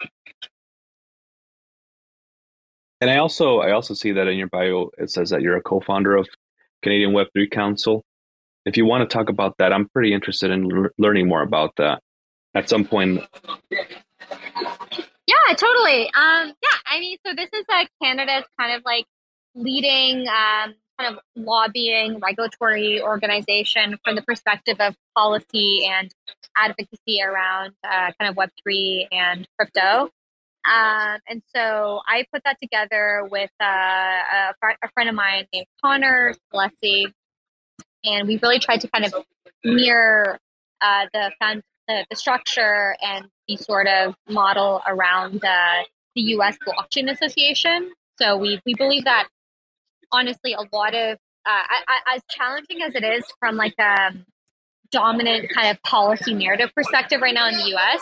[3.00, 5.62] And I also I also see that in your bio it says that you're a
[5.62, 6.28] co-founder of
[6.82, 8.04] Canadian Web3 Council.
[8.66, 11.76] If you want to talk about that, I'm pretty interested in l- learning more about
[11.78, 12.02] that
[12.56, 13.22] at some point.
[15.28, 16.06] Yeah, totally.
[16.06, 19.06] Um, yeah, I mean, so this is uh, Canada's kind of like
[19.56, 26.14] leading um, kind of lobbying regulatory organization from the perspective of policy and
[26.56, 30.10] advocacy around uh, kind of Web3 and crypto.
[30.66, 35.46] Um, and so I put that together with uh, a, fr- a, friend of mine
[35.54, 37.14] named Connor Leslie,
[38.04, 39.14] and we really tried to kind of
[39.64, 40.38] mirror
[40.82, 41.32] uh, the,
[41.88, 46.58] the, the structure and the sort of model around the U.S.
[46.68, 47.92] Blockchain Association.
[48.20, 49.28] So we we believe that
[50.12, 51.64] honestly, a lot of uh,
[52.14, 54.14] as challenging as it is from like a
[54.92, 58.02] dominant kind of policy narrative perspective right now in the U.S.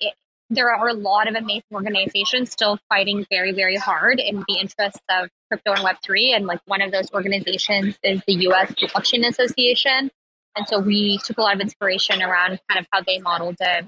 [0.00, 0.14] It,
[0.50, 5.00] there are a lot of amazing organizations still fighting very, very hard in the interests
[5.08, 6.36] of crypto and Web3.
[6.36, 10.10] And like one of those organizations is the US Blockchain Association.
[10.56, 13.86] And so we took a lot of inspiration around kind of how they modeled it,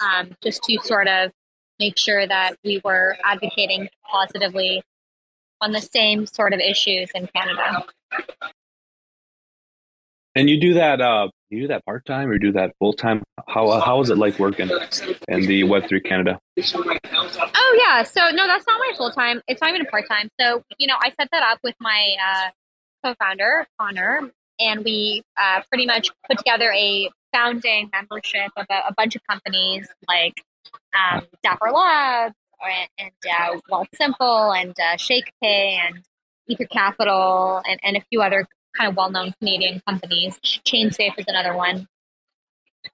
[0.00, 1.30] um, just to sort of
[1.78, 4.82] make sure that we were advocating positively
[5.60, 7.84] on the same sort of issues in Canada.
[10.34, 11.00] And you do that?
[11.00, 13.22] Uh, you do that part time or do that full time?
[13.48, 14.70] How uh, how is it like working
[15.28, 16.38] in the Web three Canada?
[16.56, 19.42] Oh yeah, so no, that's not my full time.
[19.48, 20.28] It's not even a part time.
[20.40, 22.50] So you know, I set that up with my uh,
[23.04, 28.94] co-founder Connor, and we uh, pretty much put together a founding membership of a, a
[28.96, 30.42] bunch of companies like
[30.94, 32.34] um, Dapper Labs,
[32.98, 36.02] and, uh, Wealthsimple and uh, ShakePay and
[36.46, 38.46] Ether Capital and, and a few other
[38.76, 40.38] kind of well-known Canadian companies.
[40.42, 41.88] ChainSafe is another one.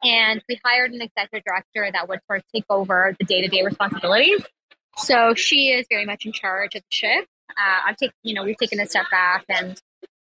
[0.03, 4.45] And we hired an executive director that would sort of take over the day-to-day responsibilities.
[4.99, 7.27] So she is very much in charge of the ship.
[7.51, 9.81] Uh, I've taken, you know, we've taken a step back, and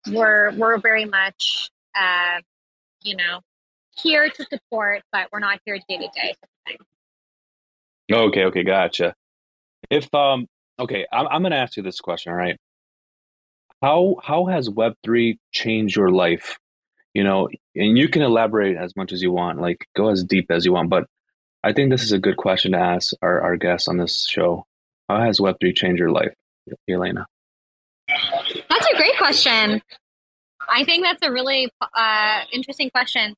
[0.07, 2.39] we're we're very much, uh,
[3.01, 3.41] you know,
[3.95, 6.35] here to support, but we're not here day to day.
[8.11, 9.15] Okay, okay, gotcha.
[9.89, 10.47] If um
[10.79, 12.57] okay, I'm I'm gonna ask you this question, all right?
[13.81, 16.57] How how has Web three changed your life?
[17.13, 20.49] You know, and you can elaborate as much as you want, like go as deep
[20.49, 21.07] as you want, but
[21.63, 24.65] I think this is a good question to ask our, our guests on this show.
[25.07, 26.33] How has Web three changed your life,
[26.89, 27.27] Elena?
[28.91, 29.81] A great question.
[30.69, 33.35] I think that's a really uh, interesting question.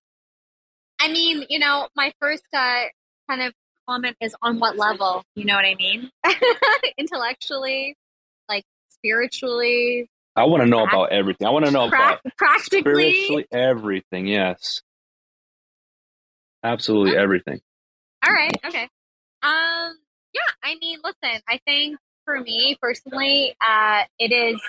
[1.00, 2.84] I mean, you know, my first uh,
[3.30, 3.54] kind of
[3.88, 6.10] comment is on what level, you know what I mean?
[6.98, 7.96] Intellectually,
[8.50, 10.08] like spiritually.
[10.36, 11.46] I want to know about everything.
[11.46, 14.28] I want to know pra- about practically spiritually everything.
[14.28, 14.82] Yes.
[16.63, 17.22] Absolutely okay.
[17.22, 17.62] everything.
[18.26, 18.56] All right.
[18.66, 18.84] Okay.
[19.44, 19.98] Um
[20.34, 24.60] yeah, I mean, listen, I think for me personally, uh it is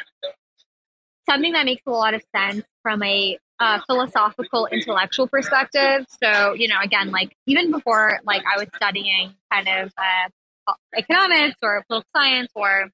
[1.28, 6.04] something that makes a lot of sense from a uh, philosophical intellectual perspective.
[6.22, 11.56] So you know again like even before like i was studying kind of uh, economics
[11.62, 12.90] or political science or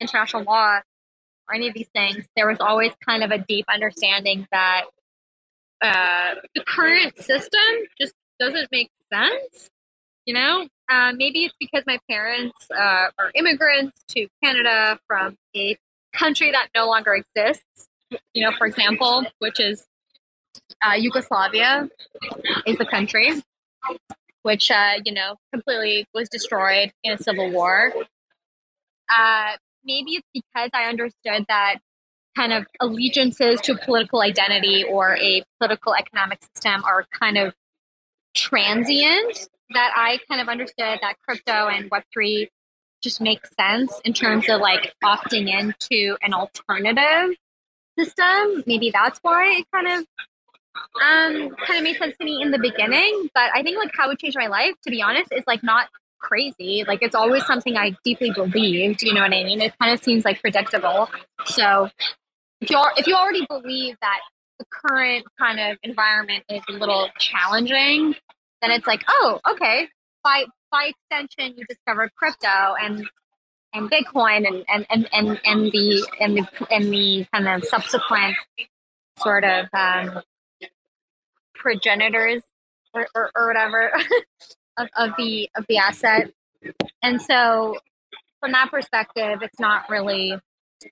[0.00, 0.78] international law
[1.48, 4.84] or any of these things there was always kind of a deep understanding that
[5.80, 7.60] uh, the current system
[8.00, 9.70] just doesn't make sense
[10.28, 10.68] you know?
[10.90, 15.76] Uh, maybe it's because my parents uh, are immigrants to canada from a
[16.12, 17.88] country that no longer exists
[18.34, 19.86] you know, for example, which is
[20.82, 21.88] uh, Yugoslavia
[22.66, 23.32] is the country
[24.42, 27.92] which, uh, you know, completely was destroyed in a civil war.
[29.10, 31.76] Uh, maybe it's because I understood that
[32.36, 37.52] kind of allegiances to political identity or a political economic system are kind of
[38.34, 42.48] transient that I kind of understood that crypto and Web3
[43.02, 47.36] just makes sense in terms of like opting into an alternative
[47.98, 48.64] system.
[48.66, 50.06] Maybe that's why it kind of
[51.02, 53.28] um kind of made sense to me in the beginning.
[53.34, 55.88] But I think like how it changed my life, to be honest, is like not
[56.18, 56.84] crazy.
[56.86, 59.02] Like it's always something I deeply believed.
[59.02, 59.60] You know what I mean?
[59.60, 61.08] It kind of seems like predictable.
[61.46, 61.88] So
[62.60, 64.20] if you if you already believe that
[64.58, 68.14] the current kind of environment is a little challenging,
[68.60, 69.88] then it's like, oh, okay.
[70.24, 73.08] By by extension, you discovered crypto and
[73.74, 78.36] and Bitcoin and and, and, and, and the and the and the kind of subsequent
[79.18, 80.22] sort of um,
[81.54, 82.42] progenitors
[82.94, 83.92] or, or, or whatever
[84.78, 86.30] of, of the of the asset.
[87.02, 87.76] And so
[88.40, 90.34] from that perspective, it's not really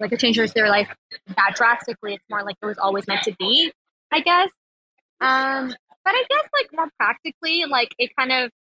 [0.00, 0.88] like it changes their life
[1.28, 2.14] that drastically.
[2.14, 3.72] It's more like it was always meant to be,
[4.12, 4.50] I guess.
[5.20, 8.50] Um, but I guess like more practically, like it kind of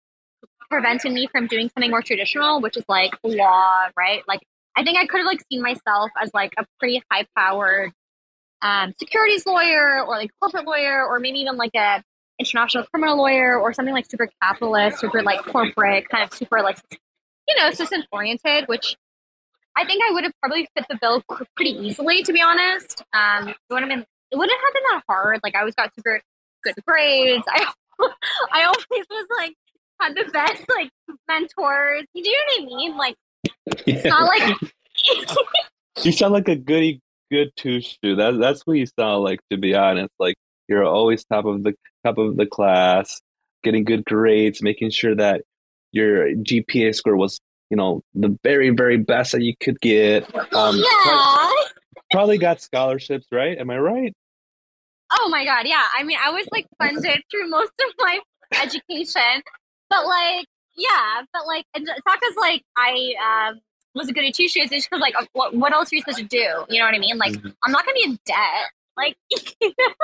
[0.70, 4.22] prevented me from doing something more traditional, which is like law, right?
[4.28, 4.40] Like
[4.76, 7.92] I think I could have like seen myself as like a pretty high powered
[8.62, 12.02] um, securities lawyer or like corporate lawyer or maybe even like a
[12.38, 16.78] international criminal lawyer or something like super capitalist, super like corporate, kind of super like
[17.48, 18.96] you know system oriented, which
[19.76, 21.22] I think I would have probably fit the bill
[21.54, 23.04] pretty easily, to be honest.
[23.12, 25.40] Um, it would have been it wouldn't have been that hard.
[25.42, 26.20] Like I always got super
[26.64, 27.44] good grades.
[27.48, 27.66] I
[28.52, 29.54] I always was like
[30.00, 30.90] had the best like
[31.28, 32.04] mentors.
[32.14, 32.96] You know what I mean?
[32.96, 33.16] Like
[33.86, 34.10] it's yeah.
[34.10, 34.56] not like
[36.02, 38.16] you sound like a goody good two shoe.
[38.16, 40.12] That that's what you sound like to be honest.
[40.18, 40.36] Like
[40.68, 43.20] you're always top of the top of the class,
[43.62, 45.42] getting good grades, making sure that
[45.92, 50.24] your GPA score was, you know, the very, very best that you could get.
[50.54, 51.50] Um, yeah.
[52.12, 53.58] Probably got scholarships, right?
[53.58, 54.12] Am I right?
[55.18, 55.82] Oh my god, yeah.
[55.96, 58.18] I mean, I was like funded through most of my
[58.62, 59.42] education,
[59.90, 60.46] but like,
[60.76, 63.60] yeah, but like, it's not because like I um,
[63.94, 64.68] was a goody two shoes.
[64.70, 66.64] It's because like, what what else are you supposed to do?
[66.68, 67.18] You know what I mean?
[67.18, 67.48] Like, mm-hmm.
[67.64, 68.70] I'm not gonna be in debt.
[68.96, 69.16] Like,
[69.60, 69.94] you know?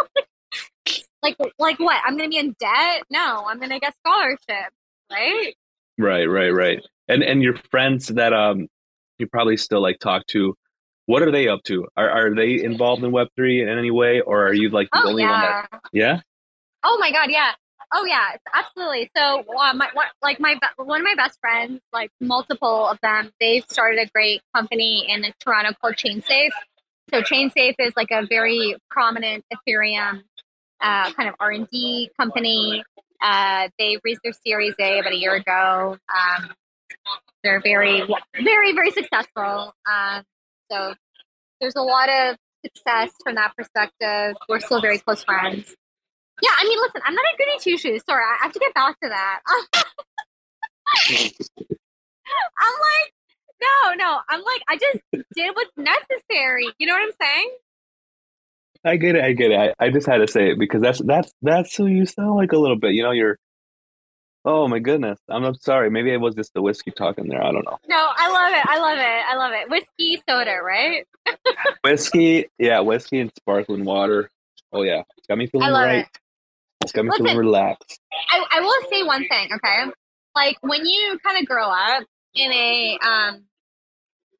[1.22, 2.00] like like what?
[2.04, 3.02] I'm gonna be in debt?
[3.10, 4.72] No, I'm gonna get scholarship,
[5.10, 5.54] right?
[5.98, 6.84] Right, right, right.
[7.08, 8.68] And and your friends that um
[9.18, 10.54] you probably still like talk to,
[11.06, 11.86] what are they up to?
[11.96, 15.02] Are are they involved in Web three in any way, or are you like the
[15.04, 15.30] oh, only yeah.
[15.30, 15.80] one that?
[15.92, 16.20] Yeah.
[16.84, 17.52] Oh my god, yeah.
[17.94, 19.10] Oh yeah, absolutely.
[19.14, 23.30] So uh, my what, like my one of my best friends, like multiple of them,
[23.38, 26.50] they've started a great company in Toronto called ChainSafe.
[27.12, 30.22] So ChainSafe is like a very prominent Ethereum
[30.80, 32.82] uh, kind of R and D company.
[33.22, 35.96] Uh, they raised their Series A about a year ago.
[36.12, 36.50] Um,
[37.44, 38.02] they're very,
[38.42, 39.74] very, very successful.
[39.86, 40.22] Um,
[40.70, 40.94] so
[41.60, 44.36] there's a lot of success from that perspective.
[44.48, 45.74] We're still very close friends.
[46.40, 48.02] Yeah, I mean, listen, I'm not a goody two shoes.
[48.08, 49.40] Sorry, I have to get back to that.
[52.58, 53.12] I'm like,
[53.60, 54.20] no, no.
[54.28, 54.98] I'm like, I just
[55.34, 56.68] did what's necessary.
[56.78, 57.50] You know what I'm saying?
[58.84, 59.24] I get it.
[59.24, 59.58] I get it.
[59.58, 62.52] I, I just had to say it because that's that's that's who you sound like
[62.52, 62.92] a little bit.
[62.92, 63.38] You know, you're.
[64.44, 65.20] Oh my goodness!
[65.28, 65.88] I'm, I'm sorry.
[65.88, 67.40] Maybe it was just the whiskey talking there.
[67.40, 67.78] I don't know.
[67.86, 68.66] No, I love it.
[68.68, 69.02] I love it.
[69.04, 69.70] I love it.
[69.70, 71.06] Whiskey soda, right?
[71.84, 74.30] whiskey, yeah, whiskey and sparkling water.
[74.72, 76.06] Oh yeah, got me feeling right.
[76.06, 76.18] It.
[76.82, 78.00] It's got me Listen, feeling relaxed.
[78.30, 79.90] I, I will say one thing, okay?
[80.34, 83.44] Like when you kind of grow up in a um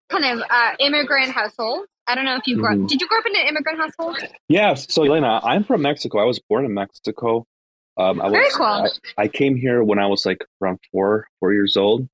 [0.08, 2.84] kind of uh, immigrant household, I don't know if you grew mm-hmm.
[2.84, 2.88] up.
[2.88, 4.18] Did you grow up in an immigrant household?
[4.48, 4.86] Yes.
[4.92, 6.18] So, Elena, I'm from Mexico.
[6.18, 7.46] I was born in Mexico.
[7.96, 8.66] Um, I was, Very cool.
[8.66, 12.08] I, I, came here when I was like around four, four years old,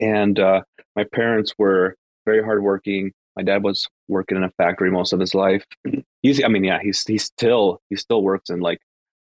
[0.00, 0.62] and uh,
[0.96, 3.12] my parents were very hardworking.
[3.36, 5.64] My dad was working in a factory most of his life.
[6.22, 8.78] He's, I mean, yeah, he's he's still he still works in like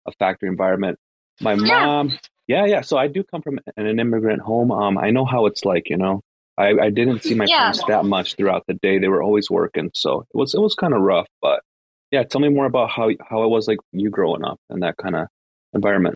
[0.08, 0.98] a factory environment.
[1.40, 1.86] My yeah.
[1.86, 2.82] mom, yeah, yeah.
[2.82, 4.72] So I do come from an immigrant home.
[4.72, 6.22] Um, I know how it's like, you know.
[6.58, 7.58] I, I didn't see my yeah.
[7.58, 9.00] parents that much throughout the day.
[9.00, 11.28] They were always working, so it was it was kind of rough.
[11.42, 11.64] But
[12.12, 14.98] yeah, tell me more about how how it was like you growing up in that
[14.98, 15.28] kind of
[15.74, 16.16] environment.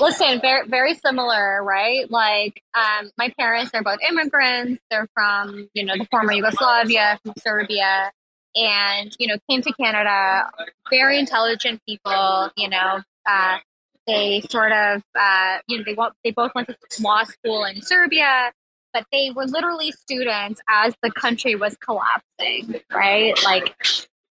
[0.00, 2.10] Listen, very very similar, right?
[2.10, 4.80] Like, um, my parents are both immigrants.
[4.90, 8.10] They're from you know the former Yugoslavia, from Serbia,
[8.54, 10.50] and you know came to Canada.
[10.90, 13.00] Very intelligent people, you know.
[13.26, 13.58] Uh,
[14.06, 18.52] they sort of, uh, you know, they they both went to law school in Serbia,
[18.92, 23.34] but they were literally students as the country was collapsing, right?
[23.44, 23.74] Like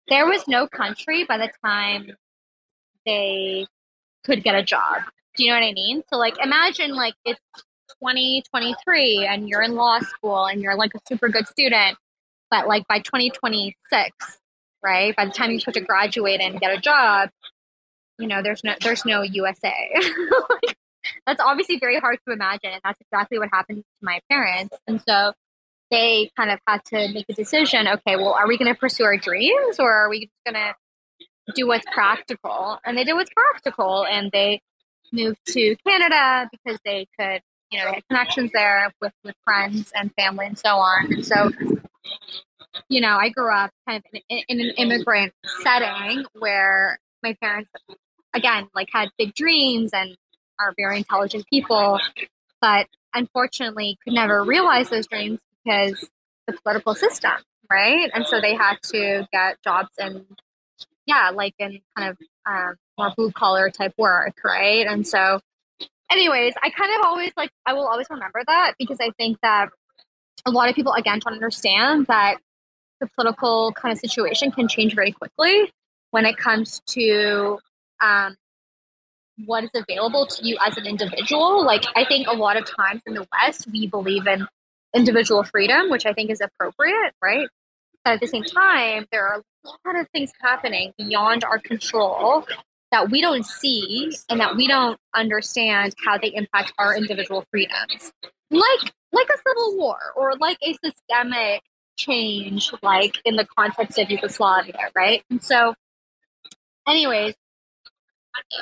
[0.07, 2.11] there was no country by the time
[3.05, 3.65] they
[4.25, 5.03] could get a job.
[5.35, 6.03] Do you know what I mean?
[6.09, 7.39] So like imagine like it's
[8.01, 11.97] 2023 and you're in law school and you're like a super good student,
[12.51, 14.39] but like by 2026,
[14.83, 15.15] right?
[15.15, 17.29] By the time you're supposed to graduate and get a job,
[18.21, 19.73] you know there's no there's no usa
[21.25, 25.01] that's obviously very hard to imagine and that's exactly what happened to my parents and
[25.07, 25.33] so
[25.89, 29.03] they kind of had to make a decision okay well are we going to pursue
[29.03, 33.31] our dreams or are we just going to do what's practical and they did what's
[33.35, 34.61] practical and they
[35.11, 37.41] moved to canada because they could
[37.71, 41.05] you know, they had connections there with, with friends and family and so on.
[41.13, 41.49] And so,
[42.89, 45.33] you know, I grew up kind of in, in an immigrant
[45.63, 47.69] setting where my parents,
[48.33, 50.15] again, like had big dreams and
[50.59, 51.99] are very intelligent people,
[52.61, 56.09] but unfortunately could never realize those dreams because
[56.47, 57.33] the political system,
[57.69, 58.09] right?
[58.13, 60.25] And so they had to get jobs in,
[61.05, 64.85] yeah, like in kind of um, more blue collar type work, right?
[64.85, 65.39] And so,
[66.11, 69.69] anyways, I kind of always like, I will always remember that because I think that
[70.45, 72.37] a lot of people, again, don't understand that
[72.99, 75.71] the political kind of situation can change very quickly
[76.11, 77.59] when it comes to
[78.01, 78.35] um,
[79.45, 81.65] what is available to you as an individual.
[81.65, 84.47] Like, I think a lot of times in the West, we believe in
[84.93, 87.47] individual freedom, which I think is appropriate, right?
[88.03, 92.45] But at the same time, there are a lot of things happening beyond our control
[92.91, 98.11] that we don't see and that we don't understand how they impact our individual freedoms.
[98.49, 101.61] Like like a civil war or like a systemic
[101.97, 105.23] change like in the context of Yugoslavia, right?
[105.29, 105.73] And so
[106.87, 107.35] anyways,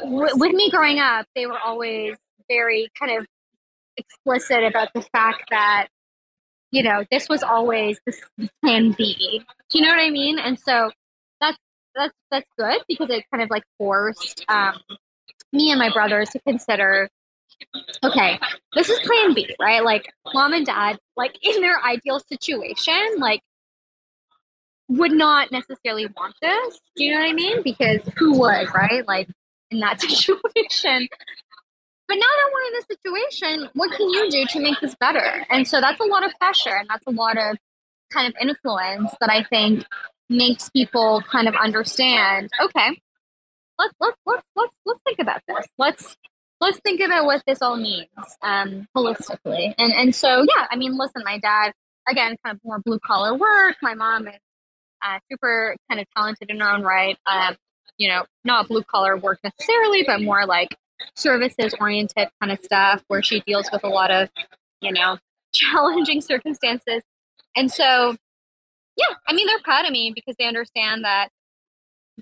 [0.02, 2.16] w- with me growing up, they were always
[2.50, 3.26] very kind of
[3.98, 5.88] explicit about the fact that
[6.72, 9.44] you know this was always the plan B.
[9.70, 10.40] Do you know what I mean?
[10.40, 10.92] And so
[11.42, 11.58] that's
[11.96, 14.80] that's that's good because it kind of like forced um,
[15.52, 17.10] me and my brothers to consider
[18.04, 18.40] okay,
[18.74, 19.84] this is plan B, right?
[19.84, 23.42] Like mom and dad, like in their ideal situation, like
[24.88, 26.80] would not necessarily want this.
[26.96, 27.62] Do you know what I mean?
[27.64, 29.08] Because who would, right?
[29.08, 29.30] Like
[29.72, 31.08] in that situation.
[32.08, 35.46] But now that we're in this situation, what can you do to make this better?
[35.52, 37.58] And so that's a lot of pressure and that's a lot of
[38.12, 39.86] kind of influence that I think
[40.28, 43.00] makes people kind of understand, okay,
[43.78, 45.66] let's let's let's let's let's think about this.
[45.78, 46.18] Let's
[46.62, 48.08] let's think about what this all means
[48.42, 49.74] um, holistically.
[49.78, 51.74] And and so yeah, I mean, listen, my dad
[52.10, 53.78] again, kind of more blue collar work.
[53.82, 54.40] My mom is
[55.02, 57.18] uh, super kind of talented in her own right.
[57.26, 57.56] Um,
[57.98, 60.76] you know, not blue collar work necessarily, but more like
[61.16, 64.30] services oriented kind of stuff where she deals with a lot of,
[64.82, 65.18] you know,
[65.54, 67.02] challenging circumstances.
[67.56, 68.16] And so,
[68.96, 71.30] yeah, I mean, they're proud of me because they understand that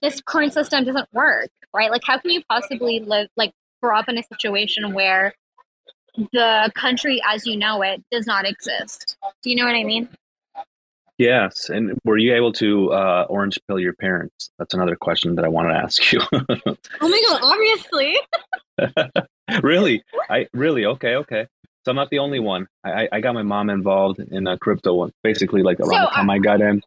[0.01, 1.91] this current system doesn't work, right?
[1.91, 3.51] Like, how can you possibly live, like,
[3.81, 5.33] grow up in a situation where
[6.33, 9.17] the country as you know it does not exist?
[9.43, 10.09] Do you know what I mean?
[11.17, 14.51] Yes, and were you able to uh, orange pill your parents?
[14.59, 16.21] That's another question that I wanted to ask you.
[16.31, 17.41] oh my god!
[17.41, 18.17] Obviously.
[19.63, 20.03] really?
[20.29, 21.47] I really okay, okay.
[21.85, 22.67] So I'm not the only one.
[22.83, 26.15] I I got my mom involved in a crypto, one, basically like around so, the
[26.15, 26.83] time uh, I got in.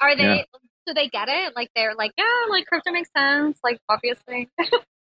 [0.00, 0.22] Are they?
[0.22, 0.42] Yeah.
[0.86, 1.54] Do they get it?
[1.54, 3.58] Like they're like, yeah, like crypto makes sense.
[3.62, 4.48] Like obviously.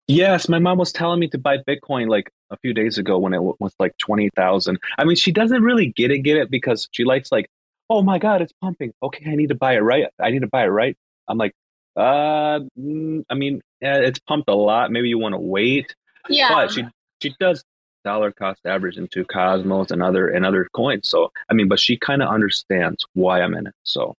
[0.08, 3.34] yes, my mom was telling me to buy Bitcoin like a few days ago when
[3.34, 4.78] it was like twenty thousand.
[4.98, 7.48] I mean, she doesn't really get it, get it because she likes like
[7.88, 8.92] oh my god it's pumping.
[9.02, 10.96] Okay i need to buy it right i need to buy it right.
[11.28, 11.52] I'm like
[11.96, 14.90] uh mm, i mean yeah, it's pumped a lot.
[14.90, 15.94] Maybe you want to wait.
[16.28, 16.48] Yeah.
[16.48, 16.84] But she
[17.22, 17.62] she does
[18.04, 21.96] dollar cost average into cosmos and other and other coins so i mean but she
[21.96, 24.14] kind of understands why i'm in it so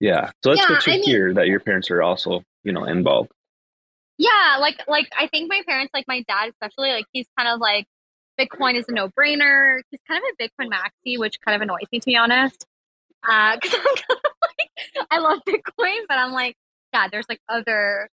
[0.00, 0.30] yeah.
[0.42, 2.84] So that's yeah, good to I hear mean, that your parents are also you know
[2.84, 3.30] involved
[4.18, 7.60] yeah like like i think my parents like my dad especially like he's kind of
[7.60, 7.86] like
[8.38, 11.98] bitcoin is a no-brainer he's kind of a bitcoin maxi which kind of annoys me
[11.98, 12.66] to be honest
[13.22, 13.86] because uh,
[14.58, 16.56] like, I love Bitcoin, but I'm like,
[16.92, 18.08] God, there's like other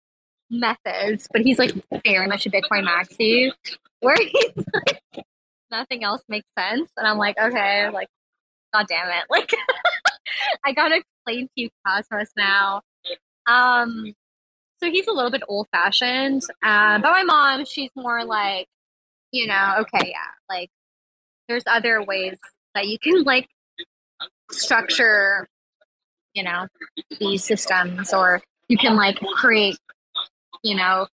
[0.49, 1.27] methods.
[1.31, 1.73] But he's like
[2.05, 3.51] very much a Bitcoin maxi,
[3.99, 5.25] where he's like,
[5.71, 8.07] nothing else makes sense, and I'm like, okay, like,
[8.73, 9.51] God damn it, like,
[10.65, 12.81] I gotta explain to you Cosmos now.
[13.47, 14.13] Um,
[14.81, 18.67] so he's a little bit old fashioned, uh, but my mom, she's more like,
[19.31, 20.69] you know, okay, yeah, like,
[21.47, 22.37] there's other ways
[22.73, 23.47] that you can like
[24.51, 25.47] structure,
[26.33, 26.67] you know,
[27.19, 29.77] these systems, or you can like create,
[30.63, 31.07] you know,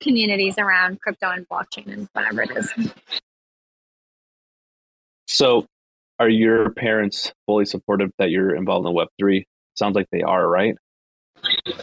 [0.00, 2.72] communities around crypto and blockchain and whatever it is.
[5.26, 5.66] So,
[6.18, 9.46] are your parents fully supportive that you're involved in Web three?
[9.74, 10.74] Sounds like they are, right?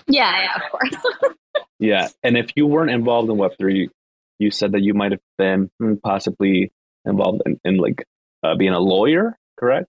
[0.08, 1.36] Yeah, yeah, of course.
[1.80, 3.89] yeah, and if you weren't involved in Web three,
[4.39, 5.70] you said that you might have been
[6.03, 6.72] possibly
[7.06, 8.06] involved in, in like
[8.43, 9.88] uh, being a lawyer, correct?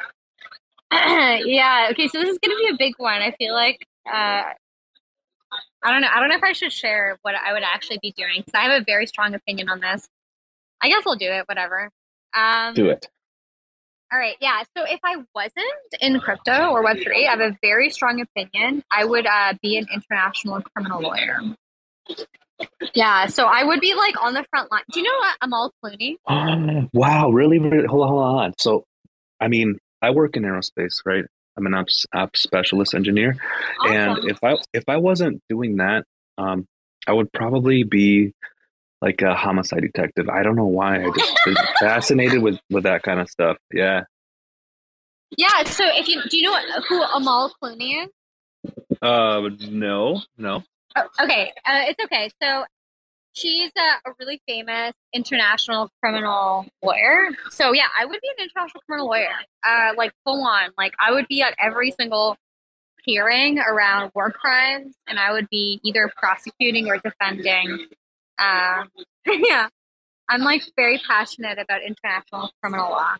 [0.92, 1.88] yeah.
[1.90, 2.08] Okay.
[2.08, 3.20] So this is going to be a big one.
[3.20, 4.42] I feel like uh,
[5.82, 6.08] I don't know.
[6.12, 8.62] I don't know if I should share what I would actually be doing because I
[8.62, 10.08] have a very strong opinion on this.
[10.80, 11.44] I guess I'll do it.
[11.46, 11.90] Whatever.
[12.34, 13.08] Um, do it.
[14.12, 14.36] All right.
[14.40, 14.62] Yeah.
[14.76, 15.64] So if I wasn't
[16.00, 18.82] in crypto or Web three, I have a very strong opinion.
[18.90, 21.40] I would uh, be an international criminal lawyer.
[22.94, 24.82] Yeah, so I would be like on the front line.
[24.92, 26.16] Do you know what Amal Clooney?
[26.92, 27.58] wow, really?
[27.58, 27.86] really?
[27.86, 28.54] Hold on, hold on.
[28.58, 28.84] So,
[29.40, 31.24] I mean, I work in aerospace, right?
[31.56, 33.36] I'm an ops, ops specialist engineer,
[33.80, 33.94] Awesome.
[33.94, 36.04] and if I if I wasn't doing that,
[36.36, 36.66] um,
[37.06, 38.32] I would probably be
[39.00, 40.28] like a homicide detective.
[40.28, 41.04] I don't know why.
[41.04, 41.36] I just
[41.80, 43.56] fascinated with with that kind of stuff.
[43.72, 44.02] Yeah.
[45.36, 48.72] Yeah, so if you do you know what, who Amal Clooney is?
[49.02, 50.64] Uh, no, no.
[50.96, 52.30] Oh, okay, uh, it's okay.
[52.42, 52.64] So
[53.34, 57.28] she's a, a really famous international criminal lawyer.
[57.50, 59.28] So yeah, I would be an international criminal lawyer,
[59.66, 60.70] uh, like full on.
[60.78, 62.36] Like I would be at every single
[63.04, 67.86] hearing around war crimes, and I would be either prosecuting or defending.
[68.38, 68.84] Uh,
[69.26, 69.68] yeah,
[70.28, 73.16] I'm like very passionate about international criminal law.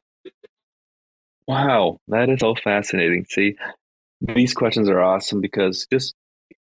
[1.47, 3.25] Wow, that is so fascinating.
[3.31, 3.57] See,
[4.21, 6.15] these questions are awesome because just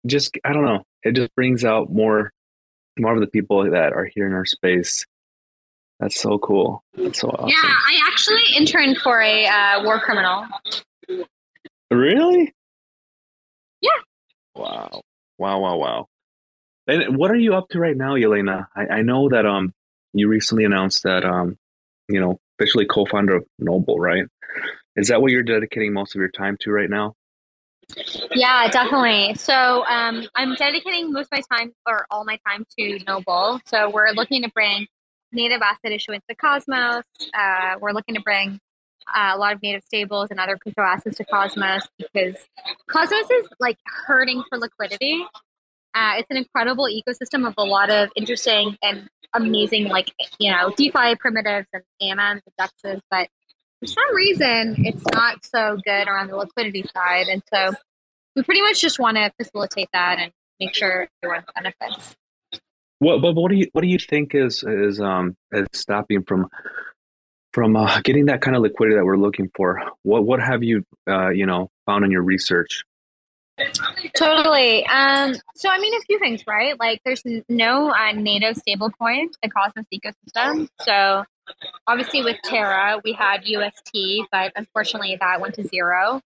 [0.06, 2.32] just I don't know, it just brings out more
[2.98, 5.06] more of the people that are here in our space.
[6.00, 6.84] That's so cool.
[6.96, 7.50] That's so awesome.
[7.50, 10.46] Yeah, I actually interned for a uh, war criminal.
[11.90, 12.54] Really?
[13.82, 13.92] Yeah.
[14.56, 15.02] Wow.
[15.38, 16.08] Wow, wow, wow.
[16.88, 18.68] And what are you up to right now, Jelena?
[18.76, 19.74] I, I know that um
[20.14, 21.58] you recently announced that um,
[22.08, 24.26] you know, officially co-founder of Noble, right?
[24.96, 27.16] Is that what you're dedicating most of your time to right now?
[28.34, 29.36] Yeah, definitely.
[29.36, 33.60] So um, I'm dedicating most of my time or all my time to Noble.
[33.66, 34.88] So we're looking to bring
[35.32, 37.04] native asset issuance to Cosmos.
[37.34, 38.60] Uh, we're looking to bring
[39.14, 42.36] uh, a lot of native stables and other crypto assets to Cosmos because
[42.90, 45.24] Cosmos is like hurting for liquidity.
[45.96, 50.72] Uh, it's an incredible ecosystem of a lot of interesting and amazing, like you know,
[50.76, 53.30] DeFi primitives and AMMs and DEXs, but
[53.80, 57.74] for some reason, it's not so good around the liquidity side, and so
[58.36, 62.16] we pretty much just want to facilitate that and make sure everyone benefits.
[63.00, 66.48] What, but what do you what do you think is is um is stopping from
[67.54, 69.82] from uh, getting that kind of liquidity that we're looking for?
[70.04, 72.84] What what have you uh, you know found in your research?
[74.16, 74.86] Totally.
[74.88, 76.78] Um, so, I mean, a few things, right?
[76.80, 80.68] Like, there's no uh, native stablecoin to Cosmos ecosystem.
[80.82, 81.24] So,
[81.88, 86.22] obviously, with Terra, we had UST, but unfortunately, that went to zero.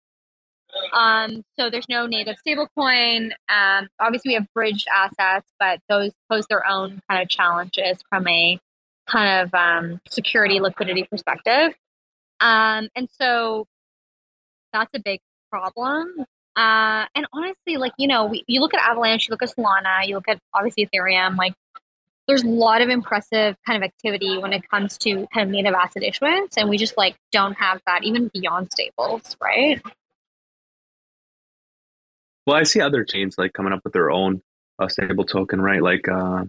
[0.92, 3.30] Um, so, there's no native stablecoin.
[3.48, 8.28] Um, obviously, we have bridged assets, but those pose their own kind of challenges from
[8.28, 8.58] a
[9.06, 11.74] kind of um, security liquidity perspective.
[12.40, 13.66] Um, and so,
[14.74, 15.20] that's a big
[15.50, 16.26] problem.
[16.56, 20.06] Uh, and honestly, like, you know, we, you look at Avalanche, you look at Solana,
[20.06, 21.54] you look at obviously Ethereum, like,
[22.26, 25.74] there's a lot of impressive kind of activity when it comes to kind of native
[25.74, 26.56] asset issuance.
[26.56, 29.82] And we just like don't have that even beyond stables, right?
[32.46, 34.42] Well, I see other chains like coming up with their own
[34.78, 35.82] uh, stable token, right?
[35.82, 36.44] Like uh,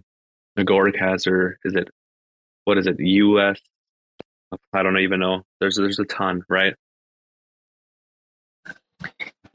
[0.58, 1.90] Agoric has, or is it
[2.64, 3.00] what is it?
[3.00, 3.60] US?
[4.74, 5.44] I don't even know.
[5.60, 6.76] There's there's a ton, right?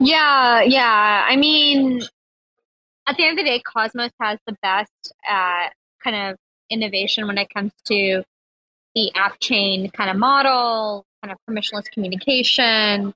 [0.01, 1.25] Yeah, yeah.
[1.29, 2.01] I mean,
[3.07, 5.69] at the end of the day, Cosmos has the best uh,
[6.03, 6.37] kind of
[6.71, 8.23] innovation when it comes to
[8.95, 13.13] the app chain kind of model, kind of permissionless communication,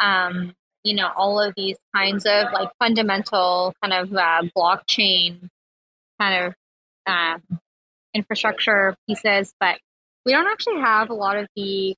[0.00, 0.54] um,
[0.84, 5.48] you know, all of these kinds of like fundamental kind of uh, blockchain
[6.20, 6.54] kind of
[7.08, 7.38] uh,
[8.14, 9.52] infrastructure pieces.
[9.58, 9.78] But
[10.24, 11.96] we don't actually have a lot of the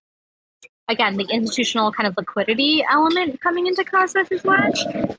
[0.89, 4.79] again the institutional kind of liquidity element coming into Cosmos as much.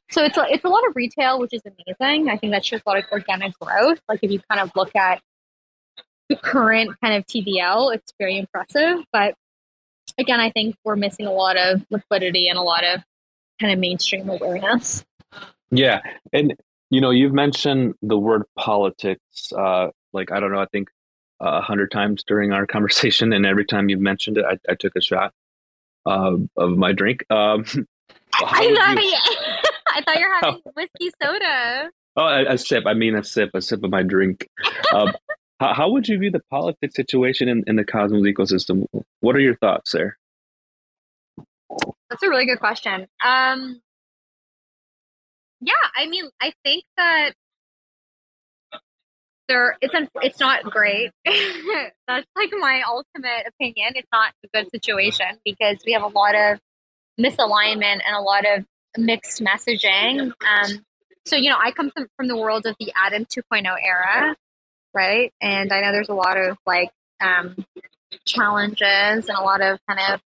[0.10, 2.30] So it's a, it's a lot of retail, which is amazing.
[2.30, 4.00] I think that shows a lot of organic growth.
[4.08, 5.22] Like if you kind of look at
[6.30, 9.00] the current kind of TVL, it's very impressive.
[9.12, 9.36] But
[10.18, 13.02] again, I think we're missing a lot of liquidity and a lot of
[13.60, 15.06] kind of mainstream awareness.
[15.72, 16.02] Yeah,
[16.32, 16.56] and
[16.90, 19.52] you know, you've mentioned the word politics.
[19.52, 20.88] Uh, like I don't know, I think
[21.42, 24.96] a hundred times during our conversation, and every time you've mentioned it, I, I took
[24.96, 25.34] a shot
[26.08, 27.26] uh, of my drink.
[27.30, 27.66] Um,
[28.34, 29.18] I thought, you,
[29.88, 31.90] I thought you're having whiskey soda.
[32.16, 32.86] Oh, a, a, sip.
[32.86, 34.50] I mean, a sip, a sip of my drink.
[34.94, 35.14] Um,
[35.60, 38.86] how, how, would you view the politics situation in, in the Cosmos ecosystem?
[39.22, 40.18] What are your thoughts there?
[42.10, 43.08] That's a really good question.
[43.24, 43.82] Um,
[45.62, 47.34] yeah, I mean, I think that
[49.48, 51.12] there it's un, it's not great.
[51.26, 53.94] That's like my ultimate opinion.
[53.96, 56.60] It's not a good situation because we have a lot of
[57.20, 58.66] misalignment and a lot of
[58.98, 60.32] mixed messaging.
[60.46, 60.86] Um,
[61.26, 64.36] so you know, I come from, from the world of the Atom 2.0 era,
[64.94, 65.34] right?
[65.42, 66.90] And I know there's a lot of like
[67.22, 67.56] um,
[68.26, 70.22] challenges and a lot of kind of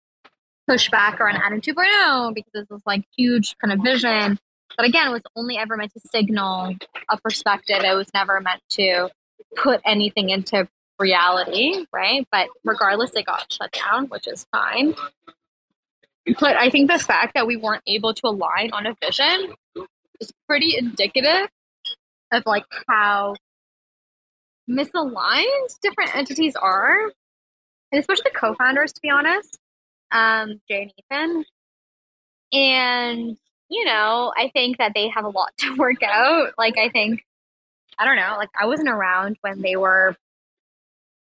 [0.68, 4.38] pushback around Atom 2.0 because this is like huge kind of vision.
[4.78, 6.76] That again it was only ever meant to signal
[7.10, 7.78] a perspective.
[7.80, 9.10] It was never meant to
[9.56, 10.68] put anything into
[11.00, 12.26] reality, right?
[12.30, 14.94] But regardless, it got shut down, which is fine.
[16.38, 19.54] But I think the fact that we weren't able to align on a vision
[20.20, 21.48] is pretty indicative
[22.32, 23.34] of like how
[24.70, 27.04] misaligned different entities are,
[27.90, 29.58] and especially the co-founders, to be honest,
[30.12, 31.44] um, Jae and Ethan.
[32.52, 33.36] And
[33.68, 36.54] you know, I think that they have a lot to work out.
[36.58, 37.22] Like, I think,
[37.98, 40.16] I don't know, like I wasn't around when they were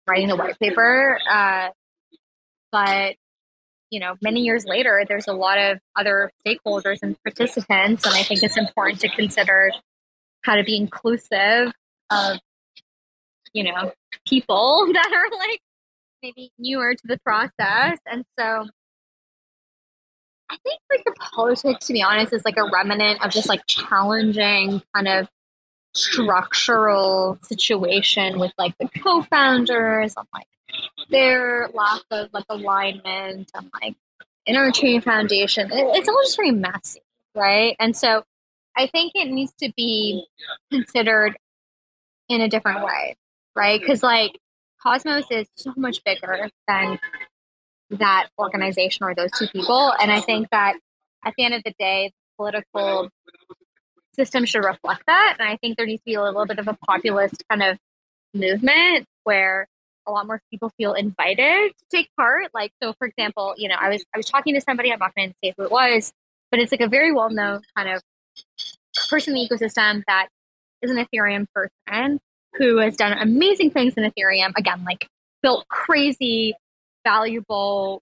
[0.08, 1.70] writing the white paper, uh,
[2.72, 3.16] but
[3.92, 8.24] you know, many years later, there's a lot of other stakeholders and participants, and I
[8.24, 9.72] think it's important to consider
[10.42, 11.72] how to be inclusive
[12.10, 12.40] of
[13.56, 13.92] you know,
[14.28, 15.62] people that are like
[16.22, 17.98] maybe newer to the process.
[18.06, 18.68] And so
[20.50, 23.66] I think like the politics, to be honest, is like a remnant of just like
[23.68, 25.28] challenging kind of
[25.94, 30.48] structural situation with like the co-founders and like
[31.10, 33.96] their lack of like alignment and like
[34.46, 35.72] inner interchain foundation.
[35.72, 37.02] It, it's all just very messy,
[37.34, 37.76] right?
[37.80, 38.24] And so
[38.78, 40.26] I think it needs to be
[40.72, 41.38] considered
[42.30, 43.16] in a different way
[43.56, 43.80] right?
[43.80, 44.38] Because like
[44.82, 47.00] Cosmos is so much bigger than
[47.92, 49.94] that organization or those two people.
[50.00, 50.76] And I think that
[51.24, 53.10] at the end of the day, the political
[54.16, 55.36] system should reflect that.
[55.40, 57.78] And I think there needs to be a little bit of a populist kind of
[58.34, 59.68] movement where
[60.08, 62.52] a lot more people feel invited to take part.
[62.54, 65.14] Like, so for example, you know, I was I was talking to somebody, I'm not
[65.16, 66.14] going to say who it was,
[66.52, 68.02] but it's like a very well known kind of
[69.10, 70.28] person in the ecosystem that
[70.82, 72.20] is an Ethereum person
[72.54, 74.52] who has done amazing things in Ethereum.
[74.56, 75.08] Again, like
[75.42, 76.54] built crazy,
[77.06, 78.02] valuable,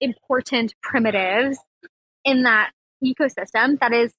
[0.00, 1.58] important primitives
[2.24, 2.70] in that
[3.02, 4.12] ecosystem that is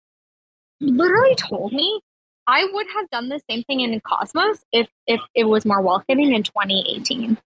[0.80, 2.02] literally told me
[2.48, 6.34] I would have done the same thing in Cosmos if if it was more welcoming
[6.34, 7.38] in 2018.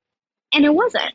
[0.53, 1.13] And it wasn't.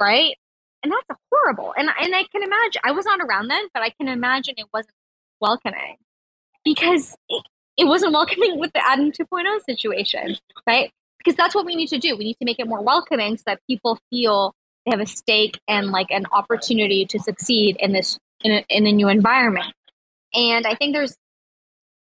[0.00, 0.36] Right?
[0.82, 1.72] And that's horrible.
[1.76, 4.66] And and I can imagine I was not around then, but I can imagine it
[4.72, 4.94] wasn't
[5.40, 5.96] welcoming.
[6.64, 7.44] Because it,
[7.76, 10.90] it wasn't welcoming with the Atom 2.0 situation, right?
[11.18, 12.16] Because that's what we need to do.
[12.16, 14.54] We need to make it more welcoming so that people feel
[14.84, 18.86] they have a stake and like an opportunity to succeed in this in a, in
[18.86, 19.72] a new environment.
[20.34, 21.16] And I think there's,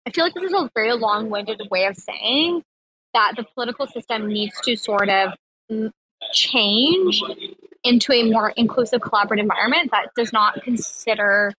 [0.08, 2.64] I feel like this is a very long-winded way of saying
[3.14, 5.34] that the political system needs to sort of
[6.34, 7.22] change
[7.84, 11.54] into a more inclusive, collaborative environment that does not consider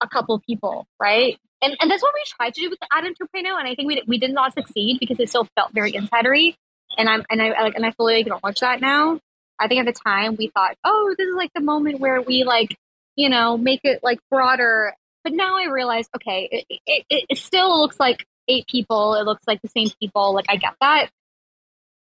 [0.00, 1.38] a couple people, right?
[1.64, 3.88] and, and that's what we tried to do with the Atom 2.0, and I think
[3.88, 6.54] we we did not succeed because it still felt very insidery,
[6.98, 9.18] and I'm and I like and I fully acknowledge that now.
[9.58, 12.44] I think at the time we thought, oh, this is like the moment where we
[12.44, 12.76] like
[13.16, 17.80] you know make it like broader, but now I realize, okay, it, it, it still
[17.80, 19.14] looks like eight people.
[19.14, 20.34] It looks like the same people.
[20.34, 21.10] Like I get that,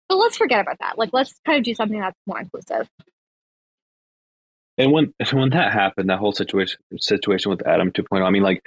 [0.08, 0.98] but let's forget about that.
[0.98, 2.88] Like let's kind of do something that's more inclusive.
[4.78, 8.64] And when when that happened, that whole situation situation with Atom 2.0, I mean, like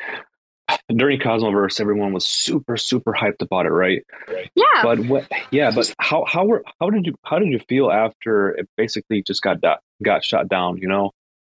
[0.89, 4.05] during Cosmoverse, everyone was super, super hyped about it, right?
[4.53, 4.83] Yeah.
[4.83, 5.27] But what?
[5.51, 9.23] Yeah, but how how were how did you how did you feel after it basically
[9.23, 9.57] just got
[10.03, 10.77] got shut down?
[10.77, 11.11] You know,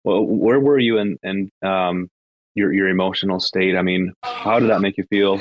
[0.04, 2.08] well, where were you in and um
[2.54, 3.76] your your emotional state?
[3.76, 5.40] I mean, how did that make you feel?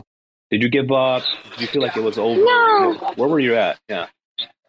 [0.50, 1.24] Did you give up?
[1.52, 2.40] Did you feel like it was over?
[2.40, 3.14] No.
[3.16, 3.80] Where were you at?
[3.90, 4.08] Yeah.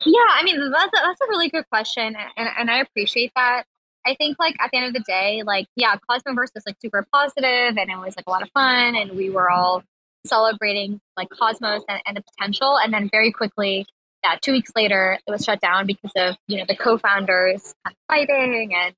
[0.04, 3.64] Yeah, I mean that's a, that's a really good question, and and I appreciate that.
[4.06, 7.04] I think like at the end of the day, like yeah, Cosmoverse was like super
[7.12, 9.82] positive and it was like a lot of fun and we were all
[10.24, 12.78] celebrating like Cosmos and, and the potential.
[12.78, 13.86] And then very quickly,
[14.22, 17.94] yeah, two weeks later, it was shut down because of you know the co-founders kind
[17.94, 18.94] of fighting and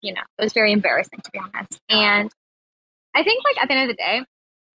[0.00, 1.80] you know it was very embarrassing to be honest.
[1.88, 2.30] And
[3.14, 4.24] I think like at the end of the day,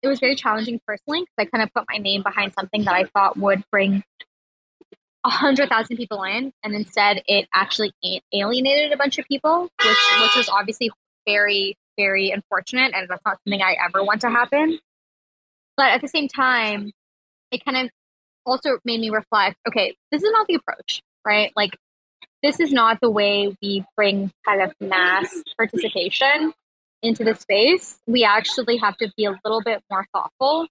[0.03, 2.95] it was very challenging personally because I kind of put my name behind something that
[2.95, 4.05] I thought would bring
[5.25, 7.93] a hundred thousand people in, and instead it actually
[8.33, 10.91] alienated a bunch of people, which which was obviously
[11.27, 14.79] very very unfortunate, and that's not something I ever want to happen.
[15.77, 16.93] But at the same time,
[17.51, 17.91] it kind of
[18.47, 19.57] also made me reflect.
[19.66, 21.53] Okay, this is not the approach, right?
[21.57, 21.77] Like
[22.43, 26.53] this is not the way we bring kind of mass participation
[27.03, 27.99] into the space.
[28.07, 30.66] We actually have to be a little bit more thoughtful.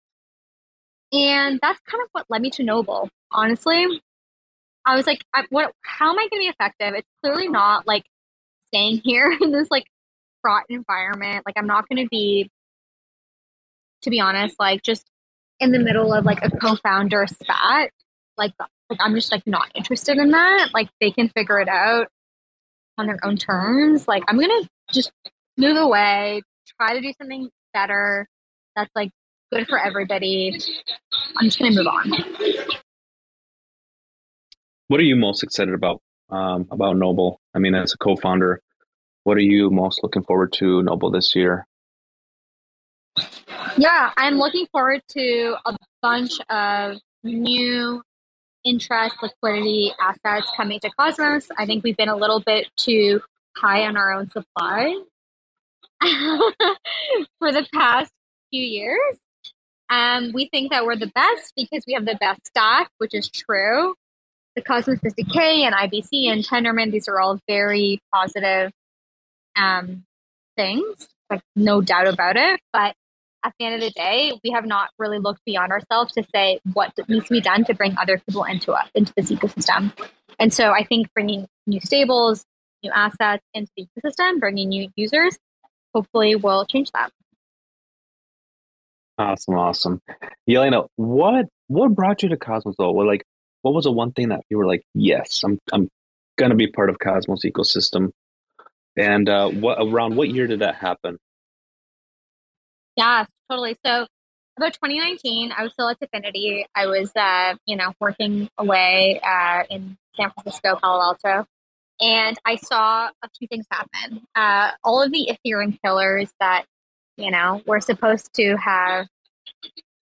[1.11, 4.01] And that's kind of what led me to Noble, honestly.
[4.85, 5.73] I was like, I, what?
[5.81, 6.93] How am I going to be effective?
[6.95, 8.03] It's clearly not like
[8.67, 9.85] staying here in this like
[10.41, 11.43] fraught environment.
[11.45, 12.49] Like, I'm not going to be,
[14.01, 15.05] to be honest, like just
[15.59, 17.91] in the middle of like a co-founder spat.
[18.37, 18.53] Like,
[18.89, 20.69] like I'm just like not interested in that.
[20.73, 22.07] Like, they can figure it out
[22.97, 24.07] on their own terms.
[24.07, 25.11] Like, I'm gonna just
[25.57, 26.41] move away,
[26.77, 28.27] try to do something better.
[28.75, 29.11] That's like
[29.51, 30.59] good for everybody.
[31.37, 32.11] I'm just going to move on.
[34.87, 37.39] What are you most excited about um, about Noble?
[37.53, 38.61] I mean, as a co-founder,
[39.23, 41.65] what are you most looking forward to Noble this year?
[43.77, 48.01] Yeah, I'm looking forward to a bunch of new
[48.63, 51.47] interest, liquidity, assets coming to Cosmos.
[51.57, 53.21] I think we've been a little bit too
[53.55, 54.95] high on our own supply
[57.39, 58.11] for the past
[58.51, 59.17] few years.
[59.89, 63.29] Um, we think that we're the best because we have the best stack, which is
[63.29, 63.95] true.
[64.55, 68.71] The Cosmos SDK and IBC and Tendermint, these are all very positive
[69.55, 70.03] um,
[70.55, 72.59] things, like no doubt about it.
[72.71, 72.95] But
[73.43, 76.59] at the end of the day, we have not really looked beyond ourselves to say
[76.73, 79.91] what needs to be done to bring other people into us, into this ecosystem.
[80.39, 82.45] And so I think bringing new stables,
[82.83, 85.37] new assets into the ecosystem, bringing new users,
[85.93, 87.11] hopefully will change that.
[89.17, 90.01] Awesome, awesome.
[90.49, 92.91] Jelena, what what brought you to Cosmos though?
[92.91, 93.23] Well, like
[93.63, 95.89] what was the one thing that you were like, yes, I'm I'm
[96.37, 98.11] gonna be part of Cosmos ecosystem?
[98.95, 101.17] And uh, what around what year did that happen?
[102.95, 103.75] Yeah, totally.
[103.83, 104.05] So
[104.57, 106.65] about 2019, I was still at Dfinity.
[106.75, 111.47] I was, uh, you know, working away uh, in San Francisco, Palo Alto,
[111.99, 114.21] and I saw a few things happen.
[114.35, 116.65] Uh, all of the Ethereum killers that,
[117.17, 119.07] you know, were supposed to have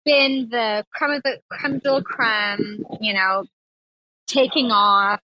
[0.05, 3.45] been the creme of the creme de la creme, you know,
[4.27, 5.19] taking off,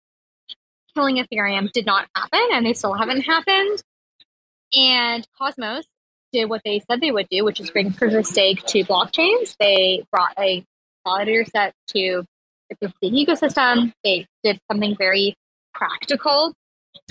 [0.94, 3.82] killing Ethereum did not happen, and they still haven't happened.
[4.76, 5.84] And Cosmos
[6.32, 9.56] did what they said they would do, which is bring proof of stake to blockchains.
[9.58, 10.64] They brought a
[11.06, 12.24] validator set to
[12.80, 13.92] the ecosystem.
[14.04, 15.34] They did something very
[15.74, 16.52] practical.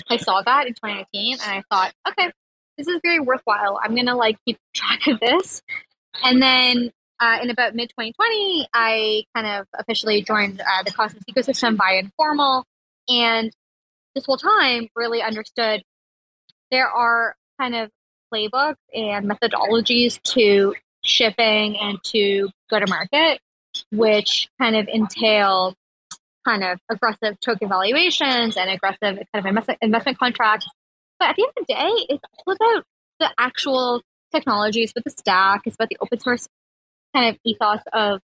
[0.08, 2.30] I saw that in 2019 and I thought, okay,
[2.76, 3.80] this is very worthwhile.
[3.82, 5.60] I'm gonna like keep track of this.
[6.22, 11.22] And then uh, in about mid 2020, I kind of officially joined uh, the Cosmos
[11.30, 12.64] ecosystem by informal,
[13.08, 13.52] and
[14.14, 15.82] this whole time really understood
[16.70, 17.90] there are kind of
[18.32, 23.40] playbooks and methodologies to shipping and to go to market,
[23.90, 25.74] which kind of entail
[26.44, 30.66] kind of aggressive token valuations and aggressive kind of investment, investment contracts.
[31.18, 32.84] But at the end of the day, it's all about
[33.20, 34.02] the actual
[34.32, 34.82] technology.
[34.82, 35.62] It's about the stack.
[35.66, 36.46] It's about the open source
[37.14, 38.20] kind of ethos of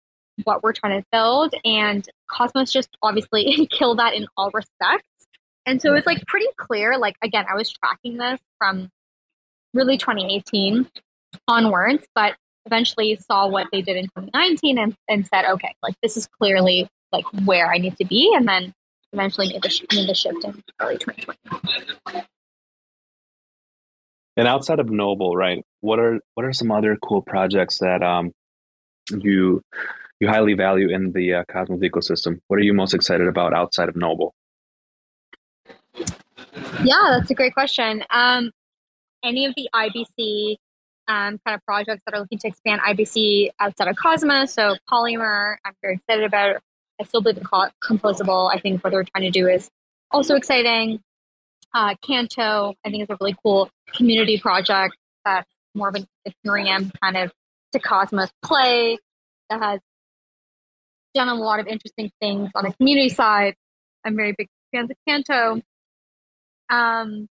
[0.45, 1.55] what we're trying to build.
[1.65, 5.07] And Cosmos just obviously killed that in all respects.
[5.67, 6.97] And so it's like pretty clear.
[6.97, 8.89] Like again, I was tracking this from
[9.75, 10.89] really 2018
[11.47, 16.17] onwards, but eventually saw what they did in 2019 and, and said, okay, like this
[16.17, 18.33] is clearly like where I need to be.
[18.35, 18.73] And then
[19.13, 22.25] eventually made the, made the shift in early 2020.
[24.37, 25.65] And outside of Noble, right?
[25.81, 28.33] What are what are some other cool projects that um
[29.11, 29.63] you
[30.21, 32.41] you highly value in the uh, Cosmos ecosystem?
[32.49, 34.35] What are you most excited about outside of Noble?
[36.85, 38.05] Yeah, that's a great question.
[38.11, 38.51] Um,
[39.23, 40.57] any of the IBC
[41.09, 44.53] um, kind of projects that are looking to expand IBC outside of Cosmos.
[44.53, 46.57] So Polymer, I'm very excited about.
[46.57, 46.63] It.
[47.01, 48.53] I still believe in composable.
[48.53, 49.71] I think what they're trying to do is
[50.11, 51.01] also exciting.
[51.73, 56.91] Uh, Canto, I think is a really cool community project that's more of an Ethereum
[57.01, 57.31] kind of
[57.73, 58.99] to Cosmos play
[59.51, 59.81] that has
[61.15, 63.55] done a lot of interesting things on the community side.
[64.05, 65.61] I'm very big fans of Canto.
[66.71, 67.29] Um,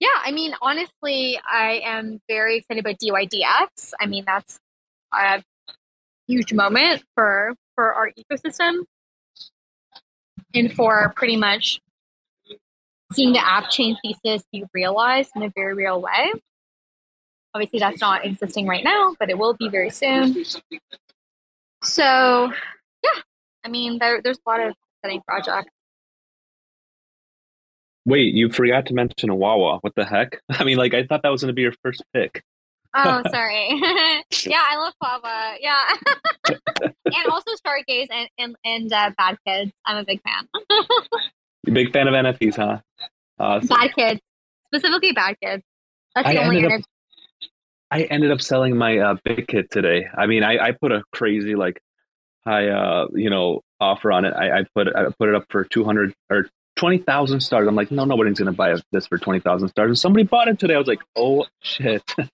[0.00, 3.92] yeah, I mean, honestly, I am very excited about DYDX.
[4.00, 4.58] I mean, that's
[5.12, 5.42] a
[6.26, 8.84] huge moment for for our ecosystem
[10.54, 11.80] and for pretty much
[13.12, 16.32] seeing the app chain thesis be realized in a very real way.
[17.54, 20.44] Obviously, that's not existing right now, but it will be very soon.
[21.82, 22.52] So,
[23.02, 23.20] yeah,
[23.64, 25.70] I mean, there, there's a lot of exciting projects.
[28.04, 29.78] Wait, you forgot to mention a Wawa.
[29.80, 30.40] What the heck?
[30.50, 32.42] I mean, like I thought that was going to be your first pick.
[32.94, 33.68] Oh, sorry.
[34.44, 35.56] yeah, I love Wawa.
[35.60, 35.84] Yeah,
[37.06, 39.72] and also Stargaze and and, and uh, Bad Kids.
[39.86, 40.48] I'm a big fan.
[41.64, 42.80] big fan of NFTs, huh?
[43.38, 43.68] Awesome.
[43.68, 44.20] Bad Kids,
[44.66, 45.62] specifically Bad Kids.
[46.14, 46.64] That's the I only.
[46.66, 46.82] Up,
[47.92, 50.06] I ended up selling my uh, bit kid today.
[50.16, 51.78] I mean, I, I put a crazy like
[52.46, 54.30] high, uh, you know, offer on it.
[54.30, 57.68] I, I put I put it up for two hundred or twenty thousand stars.
[57.68, 59.88] I'm like, no, nobody's gonna buy this for twenty thousand stars.
[59.90, 60.74] And somebody bought it today.
[60.74, 62.02] I was like, oh shit.
[62.18, 62.26] oh,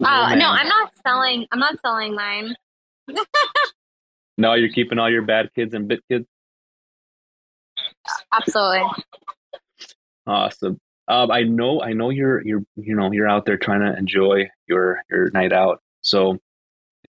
[0.00, 1.46] oh no, I'm not selling.
[1.52, 2.54] I'm not selling mine.
[4.38, 6.24] no, you're keeping all your bad kids and bit kids.
[8.32, 8.88] Absolutely.
[10.26, 10.78] Awesome.
[11.10, 14.48] Um, I know, I know you're, you're, you know, you're out there trying to enjoy
[14.68, 15.80] your your night out.
[16.02, 16.38] So,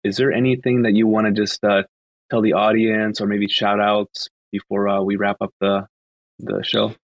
[0.06, 1.84] is there anything that you want to just uh,
[2.32, 5.86] tell the audience, or maybe shout outs before uh, we wrap up the
[6.40, 6.96] the show?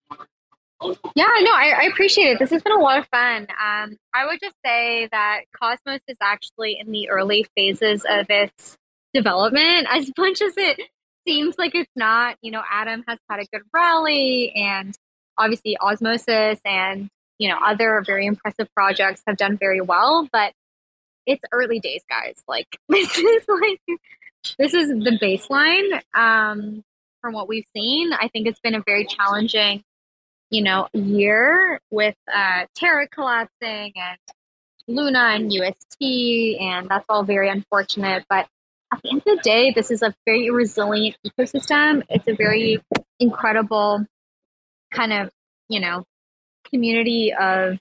[1.17, 2.39] Yeah, no, I, I, appreciate it.
[2.39, 3.49] This has been a lot of fun.
[3.51, 8.77] Um, I would just say that Cosmos is actually in the early phases of its
[9.15, 10.79] development, as much as it
[11.27, 12.37] seems like it's not.
[12.43, 14.97] You know, Atom has had a good rally, and
[15.39, 17.09] obviously Osmosis and
[17.39, 20.29] you know other very impressive projects have done very well.
[20.33, 20.53] But
[21.27, 22.43] it's early days, guys.
[22.49, 23.81] Like this is like
[24.59, 26.83] this is the baseline um,
[27.21, 28.13] from what we've seen.
[28.13, 29.83] I think it's been a very challenging
[30.55, 34.19] you know, year with uh, Terra collapsing and
[34.87, 38.25] Luna and UST, and that's all very unfortunate.
[38.29, 38.47] But
[38.93, 42.03] at the end of the day, this is a very resilient ecosystem.
[42.09, 42.81] It's a very
[43.19, 44.07] incredible
[44.95, 45.31] kind of,
[45.69, 46.05] you know,
[46.71, 47.79] community of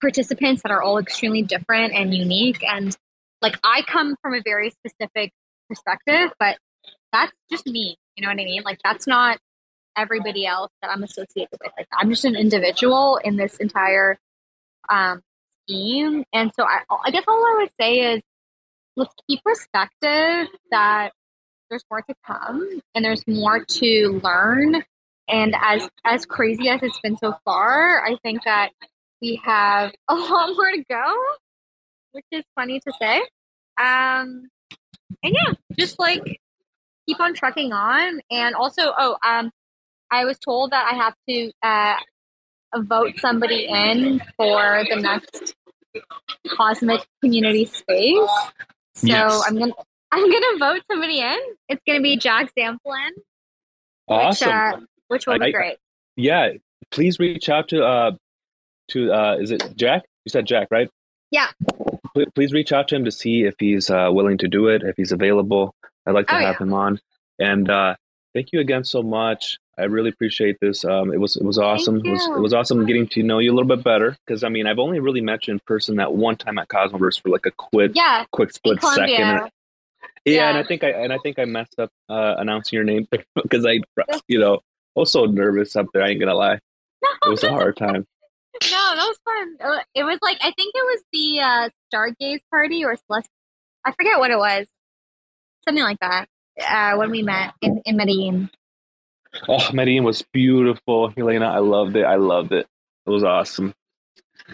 [0.00, 2.62] participants that are all extremely different and unique.
[2.62, 2.96] And
[3.42, 5.32] like I come from a very specific
[5.68, 6.58] perspective, but
[7.12, 7.96] that's just me.
[8.16, 8.62] You know what I mean?
[8.64, 9.38] Like that's not
[9.96, 11.72] everybody else that I'm associated with.
[11.76, 14.18] Like I'm just an individual in this entire
[14.88, 15.22] um,
[15.62, 16.24] scheme.
[16.32, 18.22] And so I, I guess all I would say is
[18.96, 21.10] let's keep perspective that
[21.70, 24.84] there's more to come and there's more to learn.
[25.28, 28.70] And as as crazy as it's been so far, I think that
[29.22, 31.14] we have a lot more to go,
[32.12, 33.18] which is funny to say.
[33.80, 34.48] Um,
[35.22, 36.40] and yeah, just like
[37.06, 38.20] keep on trucking on.
[38.30, 39.50] And also, oh, um,
[40.10, 41.96] I was told that I have to uh,
[42.82, 45.54] vote somebody in for the next
[46.48, 48.28] cosmic community space.
[48.94, 49.42] So yes.
[49.46, 49.72] I'm gonna
[50.12, 51.38] I'm gonna vote somebody in.
[51.68, 53.10] It's gonna be Jack Zampolin.
[54.06, 54.48] Awesome.
[54.48, 55.76] Which, uh, which will I, be great.
[56.16, 56.52] Yeah,
[56.90, 58.12] please reach out to uh
[58.88, 60.04] to uh is it Jack?
[60.24, 60.90] You said Jack, right?
[61.30, 61.48] Yeah.
[62.34, 64.96] Please reach out to him to see if he's uh, willing to do it, if
[64.96, 65.74] he's available.
[66.06, 66.62] I'd like to oh, have yeah.
[66.64, 67.00] him on.
[67.40, 67.96] And uh,
[68.34, 69.58] thank you again so much.
[69.76, 70.84] I really appreciate this.
[70.84, 71.96] Um, it was it was awesome.
[71.96, 74.48] It was, it was awesome getting to know you a little bit better because I
[74.48, 77.46] mean I've only really met you in person that one time at Cosmoverse for like
[77.46, 79.08] a quick yeah, quick split second.
[79.08, 79.48] Yeah,
[80.24, 83.08] yeah, and I think I and I think I messed up uh, announcing your name
[83.34, 83.80] because I
[84.28, 84.60] you know
[84.96, 86.02] I was so nervous up there.
[86.02, 86.54] I ain't gonna lie.
[86.54, 88.06] it was a hard time.
[88.62, 89.80] No, that was fun.
[89.96, 93.28] It was like I think it was the uh, Stargaze party or Celeste.
[93.84, 94.68] I forget what it was.
[95.64, 96.28] Something like that.
[96.64, 98.48] Uh, when we met in, in Medellin.
[99.48, 101.46] Oh, Medellin was beautiful, Helena.
[101.46, 102.04] I loved it.
[102.04, 102.68] I loved it.
[103.06, 103.74] It was awesome.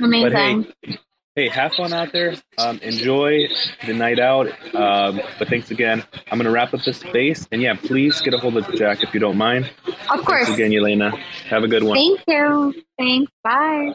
[0.00, 0.72] Amazing.
[0.82, 0.98] Hey,
[1.36, 2.34] hey, have fun out there.
[2.58, 3.48] Um, enjoy
[3.86, 4.48] the night out.
[4.74, 6.04] Um, but thanks again.
[6.30, 9.14] I'm gonna wrap up this space, and yeah, please get a hold of Jack if
[9.14, 9.70] you don't mind.
[10.10, 10.46] Of course.
[10.46, 11.12] Thanks again, Elena.
[11.48, 11.96] Have a good one.
[11.96, 12.74] Thank you.
[12.98, 13.32] Thanks.
[13.42, 13.94] Bye.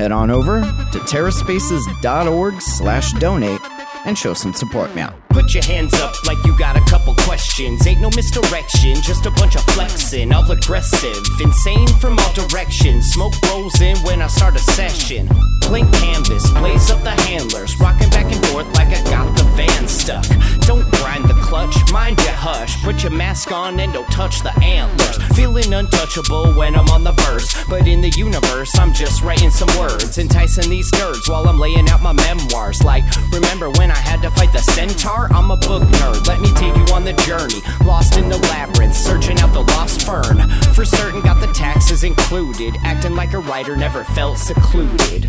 [0.00, 3.60] head on over to terraspaces.org slash donate
[4.06, 5.14] and show some support, now.
[5.28, 7.86] Put your hands up like you got a couple questions.
[7.86, 10.32] Ain't no misdirection, just a bunch of flexing.
[10.32, 13.12] All aggressive, insane from all directions.
[13.12, 15.28] Smoke rolls in when I start a session.
[15.60, 17.78] Blank canvas, blaze up the handlers.
[17.78, 20.26] Rocking back and forth like I got the van stuck.
[20.66, 22.80] Don't grind the clutch, mind your hush.
[22.84, 25.16] Put your mask on and don't touch the antlers.
[25.36, 27.52] Feeling untouchable when I'm on the verse.
[27.68, 30.16] But in the universe, I'm just writing some words.
[30.16, 32.84] Enticing these nerds while I'm laying out my memoirs.
[32.84, 35.26] Like, remember when I had to fight the centaur?
[35.32, 36.26] I'm a book nerd.
[36.28, 37.60] Let me take you on the journey.
[37.84, 40.48] Lost in the labyrinth, searching out the lost fern.
[40.74, 42.76] For certain, got the taxes included.
[42.84, 45.26] Acting like a writer, never felt secluded.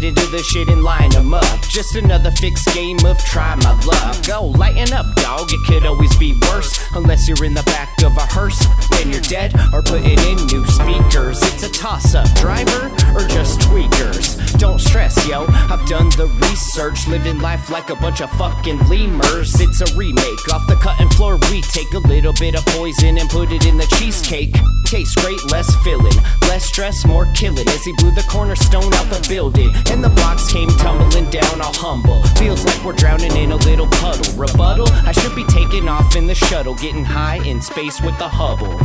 [0.00, 1.60] Get into the shit and line them up.
[1.68, 4.26] Just another fixed game of try my luck.
[4.26, 5.52] Go, lighten up, dog.
[5.52, 6.84] It could always be worse.
[6.94, 8.58] Unless you're in the back of a hearse.
[8.90, 11.40] Then you're dead or putting in new speakers.
[11.42, 12.26] It's a toss up.
[12.34, 14.43] Driver or just tweakers.
[14.58, 15.46] Don't stress, yo.
[15.48, 17.06] I've done the research.
[17.08, 19.60] Living life like a bunch of fucking lemurs.
[19.60, 20.52] It's a remake.
[20.52, 23.76] Off the cutting floor, we take a little bit of poison and put it in
[23.76, 24.54] the cheesecake.
[24.84, 26.16] Tastes great, less filling.
[26.42, 27.68] Less stress, more killing.
[27.68, 29.72] As he blew the cornerstone out the building.
[29.90, 32.22] And the blocks came tumbling down, all humble.
[32.38, 34.32] Feels like we're drowning in a little puddle.
[34.38, 34.88] Rebuttal?
[34.90, 36.74] I should be taking off in the shuttle.
[36.74, 38.78] Getting high in space with the Hubble.